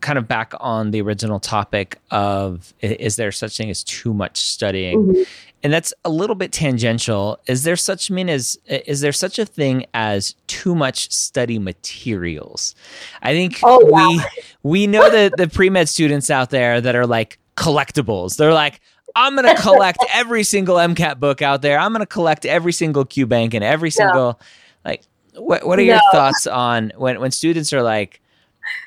kind 0.00 0.18
of 0.18 0.26
back 0.26 0.52
on 0.60 0.90
the 0.90 1.00
original 1.00 1.38
topic 1.38 1.98
of 2.10 2.72
is 2.80 3.16
there 3.16 3.30
such 3.30 3.56
thing 3.56 3.70
as 3.70 3.84
too 3.84 4.14
much 4.14 4.38
studying 4.38 5.04
mm-hmm. 5.04 5.22
and 5.62 5.72
that's 5.72 5.92
a 6.04 6.10
little 6.10 6.36
bit 6.36 6.52
tangential 6.52 7.38
is 7.46 7.64
there 7.64 7.76
such 7.76 8.10
mean 8.10 8.28
as 8.28 8.58
is 8.66 9.00
there 9.00 9.12
such 9.12 9.38
a 9.38 9.44
thing 9.44 9.84
as 9.92 10.34
too 10.46 10.74
much 10.74 11.10
study 11.12 11.58
materials 11.58 12.74
i 13.22 13.32
think 13.32 13.60
oh, 13.62 13.84
wow. 13.86 14.08
we 14.08 14.22
we 14.62 14.86
know 14.86 15.10
that 15.10 15.36
the 15.36 15.48
pre-med 15.48 15.88
students 15.88 16.30
out 16.30 16.50
there 16.50 16.80
that 16.80 16.94
are 16.94 17.06
like 17.06 17.38
collectibles 17.56 18.36
they're 18.36 18.54
like 18.54 18.80
i'm 19.14 19.36
going 19.36 19.54
to 19.54 19.60
collect 19.60 19.98
every 20.12 20.42
single 20.42 20.76
mcat 20.76 21.20
book 21.20 21.42
out 21.42 21.62
there 21.62 21.78
i'm 21.78 21.92
going 21.92 22.00
to 22.00 22.06
collect 22.06 22.46
every 22.46 22.72
single 22.72 23.04
qbank 23.04 23.54
and 23.54 23.62
every 23.62 23.90
single 23.90 24.40
yeah. 24.40 24.90
like 24.90 25.02
what, 25.34 25.66
what 25.66 25.78
are 25.78 25.82
no. 25.82 25.92
your 25.92 26.00
thoughts 26.10 26.46
on 26.46 26.90
when 26.96 27.20
when 27.20 27.30
students 27.30 27.72
are 27.72 27.82
like 27.82 28.20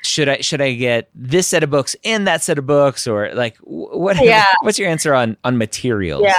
should 0.02 0.28
I 0.28 0.40
should 0.40 0.60
I 0.60 0.74
get 0.74 1.08
this 1.14 1.46
set 1.46 1.62
of 1.62 1.70
books 1.70 1.96
and 2.04 2.26
that 2.26 2.42
set 2.42 2.58
of 2.58 2.66
books 2.66 3.06
or 3.06 3.32
like 3.34 3.56
what 3.58 4.22
yeah. 4.24 4.44
what's 4.62 4.78
your 4.78 4.88
answer 4.88 5.14
on 5.14 5.36
on 5.44 5.58
materials? 5.58 6.22
Yeah. 6.24 6.34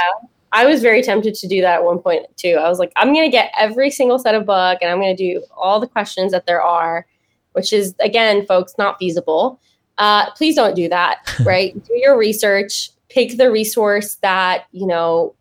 I 0.52 0.66
was 0.66 0.82
very 0.82 1.02
tempted 1.02 1.36
to 1.36 1.48
do 1.48 1.60
that 1.62 1.76
at 1.76 1.84
one 1.84 2.00
point 2.00 2.26
too. 2.38 2.58
I 2.60 2.70
was 2.70 2.80
like, 2.80 2.94
I'm 2.96 3.14
going 3.14 3.26
to 3.26 3.32
get 3.32 3.52
every 3.60 3.92
single 3.92 4.18
set 4.18 4.36
of 4.36 4.46
book 4.46 4.78
and 4.82 4.90
I'm 4.90 5.02
going 5.02 5.16
to 5.16 5.34
do 5.34 5.44
all 5.58 5.82
the 5.82 5.88
questions 5.88 6.32
that 6.32 6.46
there 6.46 6.62
are, 6.62 7.06
which 7.52 7.74
is 7.74 7.94
again, 8.00 8.46
folks, 8.46 8.74
not 8.78 8.98
feasible. 8.98 9.60
Uh, 9.98 10.32
please 10.32 10.56
don't 10.56 10.76
do 10.76 10.88
that. 10.90 11.18
Right? 11.46 11.74
do 11.84 11.94
your 11.96 12.18
research. 12.18 12.90
Pick 13.10 13.38
the 13.38 13.52
resource 13.52 14.16
that 14.16 14.66
you 14.72 14.88
know 14.88 15.36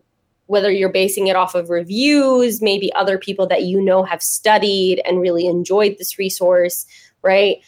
whether 0.47 0.71
you're 0.71 0.91
basing 0.91 1.29
it 1.29 1.37
off 1.37 1.55
of 1.55 1.71
reviews, 1.71 2.61
maybe 2.61 2.93
other 2.95 3.19
people 3.19 3.47
that 3.47 3.63
you 3.63 3.81
know 3.81 4.03
have 4.03 4.23
studied 4.23 5.01
and 5.07 5.21
really 5.21 5.47
enjoyed 5.47 5.97
this 5.99 6.19
resource, 6.19 6.87
right? 7.23 7.59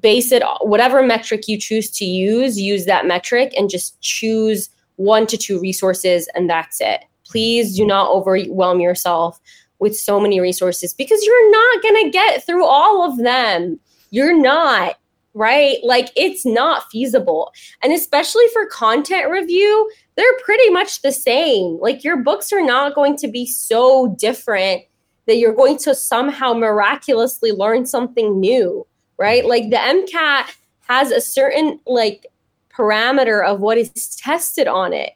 Base 0.00 0.32
it 0.32 0.42
whatever 0.62 1.02
metric 1.02 1.46
you 1.46 1.58
choose 1.58 1.90
to 1.90 2.04
use 2.04 2.58
use 2.58 2.86
that 2.86 3.06
metric 3.06 3.52
and 3.56 3.68
just 3.68 4.00
choose 4.00 4.70
one 4.96 5.26
to 5.26 5.36
two 5.36 5.60
resources 5.60 6.28
and 6.34 6.48
that's 6.48 6.80
it. 6.80 7.04
Please 7.24 7.76
do 7.76 7.86
not 7.86 8.10
overwhelm 8.10 8.80
yourself 8.80 9.40
with 9.80 9.96
so 9.96 10.20
many 10.20 10.40
resources 10.40 10.94
because 10.94 11.22
you're 11.24 11.50
not 11.50 11.82
going 11.82 12.04
to 12.04 12.10
get 12.10 12.44
through 12.44 12.64
all 12.64 13.02
of 13.10 13.18
them. 13.18 13.78
You're 14.10 14.38
not 14.38 14.96
right? 15.36 15.78
Like 15.82 16.12
it's 16.14 16.46
not 16.46 16.88
feasible. 16.90 17.52
And 17.82 17.92
especially 17.92 18.44
for 18.52 18.66
content 18.66 19.30
review 19.30 19.90
they're 20.16 20.38
pretty 20.44 20.70
much 20.70 21.02
the 21.02 21.12
same. 21.12 21.78
Like 21.80 22.04
your 22.04 22.16
books 22.16 22.52
are 22.52 22.64
not 22.64 22.94
going 22.94 23.16
to 23.16 23.28
be 23.28 23.46
so 23.46 24.14
different 24.18 24.82
that 25.26 25.38
you're 25.38 25.54
going 25.54 25.78
to 25.78 25.94
somehow 25.94 26.52
miraculously 26.52 27.50
learn 27.50 27.84
something 27.84 28.38
new 28.38 28.86
right? 29.18 29.42
Mm-hmm. 29.42 29.48
Like 29.48 29.70
the 29.70 29.76
MCAT 29.76 30.54
has 30.88 31.10
a 31.10 31.20
certain 31.20 31.80
like 31.86 32.26
parameter 32.70 33.44
of 33.44 33.60
what 33.60 33.78
is 33.78 34.16
tested 34.16 34.66
on 34.68 34.92
it. 34.92 35.12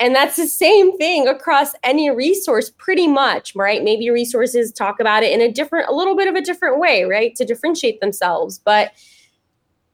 And 0.00 0.14
that's 0.14 0.36
the 0.36 0.46
same 0.46 0.96
thing 0.96 1.26
across 1.26 1.72
any 1.82 2.08
resource, 2.10 2.70
pretty 2.78 3.08
much, 3.08 3.54
right? 3.56 3.82
Maybe 3.82 4.10
resources 4.10 4.72
talk 4.72 5.00
about 5.00 5.24
it 5.24 5.32
in 5.32 5.40
a 5.40 5.50
different, 5.50 5.88
a 5.88 5.92
little 5.92 6.16
bit 6.16 6.28
of 6.28 6.36
a 6.36 6.40
different 6.40 6.78
way, 6.78 7.02
right? 7.02 7.34
To 7.34 7.44
differentiate 7.44 8.00
themselves. 8.00 8.60
But 8.60 8.92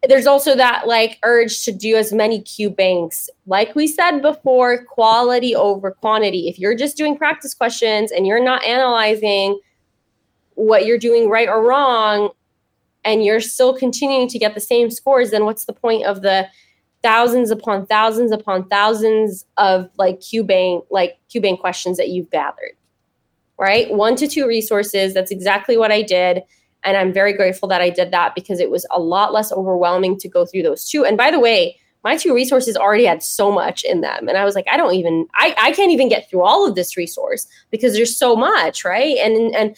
there's 0.07 0.27
also 0.27 0.55
that 0.57 0.87
like 0.87 1.19
urge 1.23 1.65
to 1.65 1.73
do 1.73 1.97
as 1.97 2.13
many 2.13 2.43
Q 2.43 2.69
banks. 2.69 3.31
Like 3.47 3.75
we 3.75 3.87
said 3.87 4.21
before, 4.21 4.85
quality 4.85 5.55
over 5.55 5.91
quantity. 5.91 6.49
If 6.49 6.59
you're 6.59 6.77
just 6.77 6.99
doing 6.99 7.17
practice 7.17 7.55
questions 7.55 8.13
and 8.13 8.27
you're 8.27 8.45
not 8.45 8.63
analyzing 8.65 9.59
what 10.55 10.85
you're 10.85 10.99
doing 10.99 11.31
right 11.31 11.49
or 11.49 11.67
wrong, 11.67 12.31
and 13.05 13.25
you're 13.25 13.41
still 13.41 13.75
continuing 13.77 14.29
to 14.29 14.39
get 14.39 14.55
the 14.55 14.61
same 14.61 14.91
scores, 14.91 15.31
then 15.31 15.45
what's 15.45 15.65
the 15.65 15.73
point 15.73 16.05
of 16.07 16.23
the 16.23 16.49
thousands 17.03 17.51
upon 17.51 17.87
thousands 17.87 18.33
upon 18.33 18.67
thousands 18.69 19.45
of 19.59 19.91
like 19.99 20.21
QBank 20.21 20.87
like 20.91 21.19
QBank 21.33 21.61
questions 21.61 21.97
that 21.97 22.09
you've 22.09 22.31
gathered? 22.31 22.73
Right? 23.59 23.93
One 23.93 24.17
to 24.17 24.27
two 24.27 24.49
resources. 24.49 25.15
That's 25.15 25.31
exactly 25.31 25.77
what 25.77 25.93
I 25.93 26.03
did. 26.03 26.43
And 26.83 26.97
I'm 26.97 27.13
very 27.13 27.33
grateful 27.33 27.69
that 27.69 27.81
I 27.81 27.91
did 27.91 28.11
that 28.11 28.35
because 28.35 28.61
it 28.61 28.71
was 28.71 28.87
a 28.91 29.01
lot 29.01 29.33
less 29.33 29.53
overwhelming 29.53 30.19
to 30.19 30.29
go 30.29 30.45
through 30.45 30.63
those 30.63 30.89
two. 30.89 31.05
And 31.05 31.17
by 31.17 31.31
the 31.31 31.41
way, 31.41 31.79
my 32.05 32.19
two 32.19 32.35
resources 32.35 32.77
already 32.77 33.07
had 33.07 33.23
so 33.23 33.51
much 33.51 33.83
in 33.83 34.03
them. 34.03 34.29
And 34.29 34.37
I 34.37 34.45
was 34.45 34.55
like, 34.55 34.67
I 34.71 34.77
don't 34.77 34.95
even, 34.95 35.27
I, 35.35 35.55
I 35.59 35.73
can't 35.73 35.91
even 35.91 36.11
get 36.11 36.29
through 36.29 36.43
all 36.43 36.69
of 36.69 36.75
this 36.75 36.99
resource 36.99 37.47
because 37.71 37.95
there's 37.95 38.15
so 38.15 38.37
much, 38.37 38.85
right? 38.85 39.17
And 39.17 39.57
and 39.57 39.75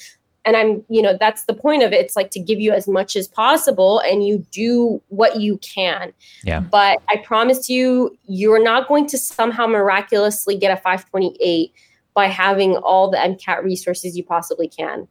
and 0.47 0.57
i'm 0.57 0.83
you 0.89 1.03
know 1.03 1.15
that's 1.19 1.45
the 1.45 1.53
point 1.53 1.83
of 1.83 1.93
it. 1.93 2.01
It's 2.01 2.17
like 2.17 2.31
to 2.31 2.41
give 2.41 2.61
you 2.61 2.73
as 2.73 2.89
much 2.89 3.17
as 3.17 3.29
possible 3.29 4.01
and 4.01 4.27
you 4.27 4.47
do 4.51 5.03
what 5.09 5.41
you 5.41 5.59
can. 5.59 6.13
Yeah. 6.45 6.61
But 6.61 7.03
i 7.11 7.17
promise 7.17 7.69
you 7.69 8.17
you're 8.27 8.63
not 8.63 8.89
going 8.89 9.07
to 9.09 9.19
somehow 9.19 9.67
miraculously 9.67 10.57
get 10.57 10.71
a 10.71 10.77
528 10.77 11.73
by 12.15 12.27
having 12.27 12.77
all 12.79 13.11
the 13.11 13.19
mcat 13.19 13.63
resources 13.63 14.17
you 14.17 14.25
possibly 14.25 14.69
can. 14.69 15.07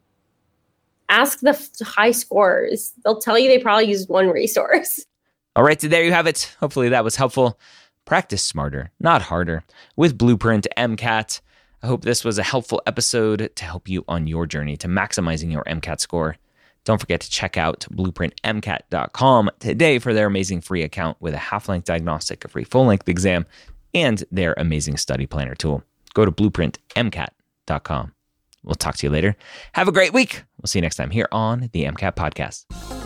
Ask 1.08 1.40
the 1.40 1.56
high 1.84 2.10
scorers 2.10 2.92
they'll 3.04 3.20
tell 3.20 3.38
you 3.38 3.48
they 3.48 3.60
probably 3.60 3.84
used 3.84 4.08
one 4.08 4.28
resource. 4.28 5.04
All 5.56 5.62
right 5.62 5.80
so 5.80 5.88
there 5.88 6.04
you 6.04 6.12
have 6.12 6.26
it. 6.26 6.54
Hopefully 6.60 6.88
that 6.88 7.04
was 7.04 7.16
helpful. 7.16 7.60
Practice 8.06 8.42
smarter 8.42 8.90
not 8.98 9.22
harder. 9.22 9.62
With 9.96 10.18
blueprint 10.18 10.66
mcat 10.76 11.40
I 11.86 11.88
hope 11.88 12.02
this 12.02 12.24
was 12.24 12.36
a 12.36 12.42
helpful 12.42 12.82
episode 12.84 13.48
to 13.54 13.64
help 13.64 13.88
you 13.88 14.04
on 14.08 14.26
your 14.26 14.44
journey 14.44 14.76
to 14.78 14.88
maximizing 14.88 15.52
your 15.52 15.62
MCAT 15.68 16.00
score. 16.00 16.34
Don't 16.82 16.98
forget 16.98 17.20
to 17.20 17.30
check 17.30 17.56
out 17.56 17.86
blueprintmcat.com 17.92 19.50
today 19.60 20.00
for 20.00 20.12
their 20.12 20.26
amazing 20.26 20.62
free 20.62 20.82
account 20.82 21.16
with 21.20 21.32
a 21.32 21.38
half 21.38 21.68
length 21.68 21.84
diagnostic, 21.84 22.44
a 22.44 22.48
free 22.48 22.64
full 22.64 22.86
length 22.86 23.08
exam, 23.08 23.46
and 23.94 24.24
their 24.32 24.52
amazing 24.56 24.96
study 24.96 25.26
planner 25.26 25.54
tool. 25.54 25.84
Go 26.12 26.24
to 26.24 26.32
blueprintmcat.com. 26.32 28.12
We'll 28.64 28.74
talk 28.74 28.96
to 28.96 29.06
you 29.06 29.10
later. 29.10 29.36
Have 29.74 29.86
a 29.86 29.92
great 29.92 30.12
week. 30.12 30.42
We'll 30.60 30.66
see 30.66 30.80
you 30.80 30.82
next 30.82 30.96
time 30.96 31.10
here 31.10 31.28
on 31.30 31.70
the 31.72 31.84
MCAT 31.84 32.16
Podcast. 32.16 33.05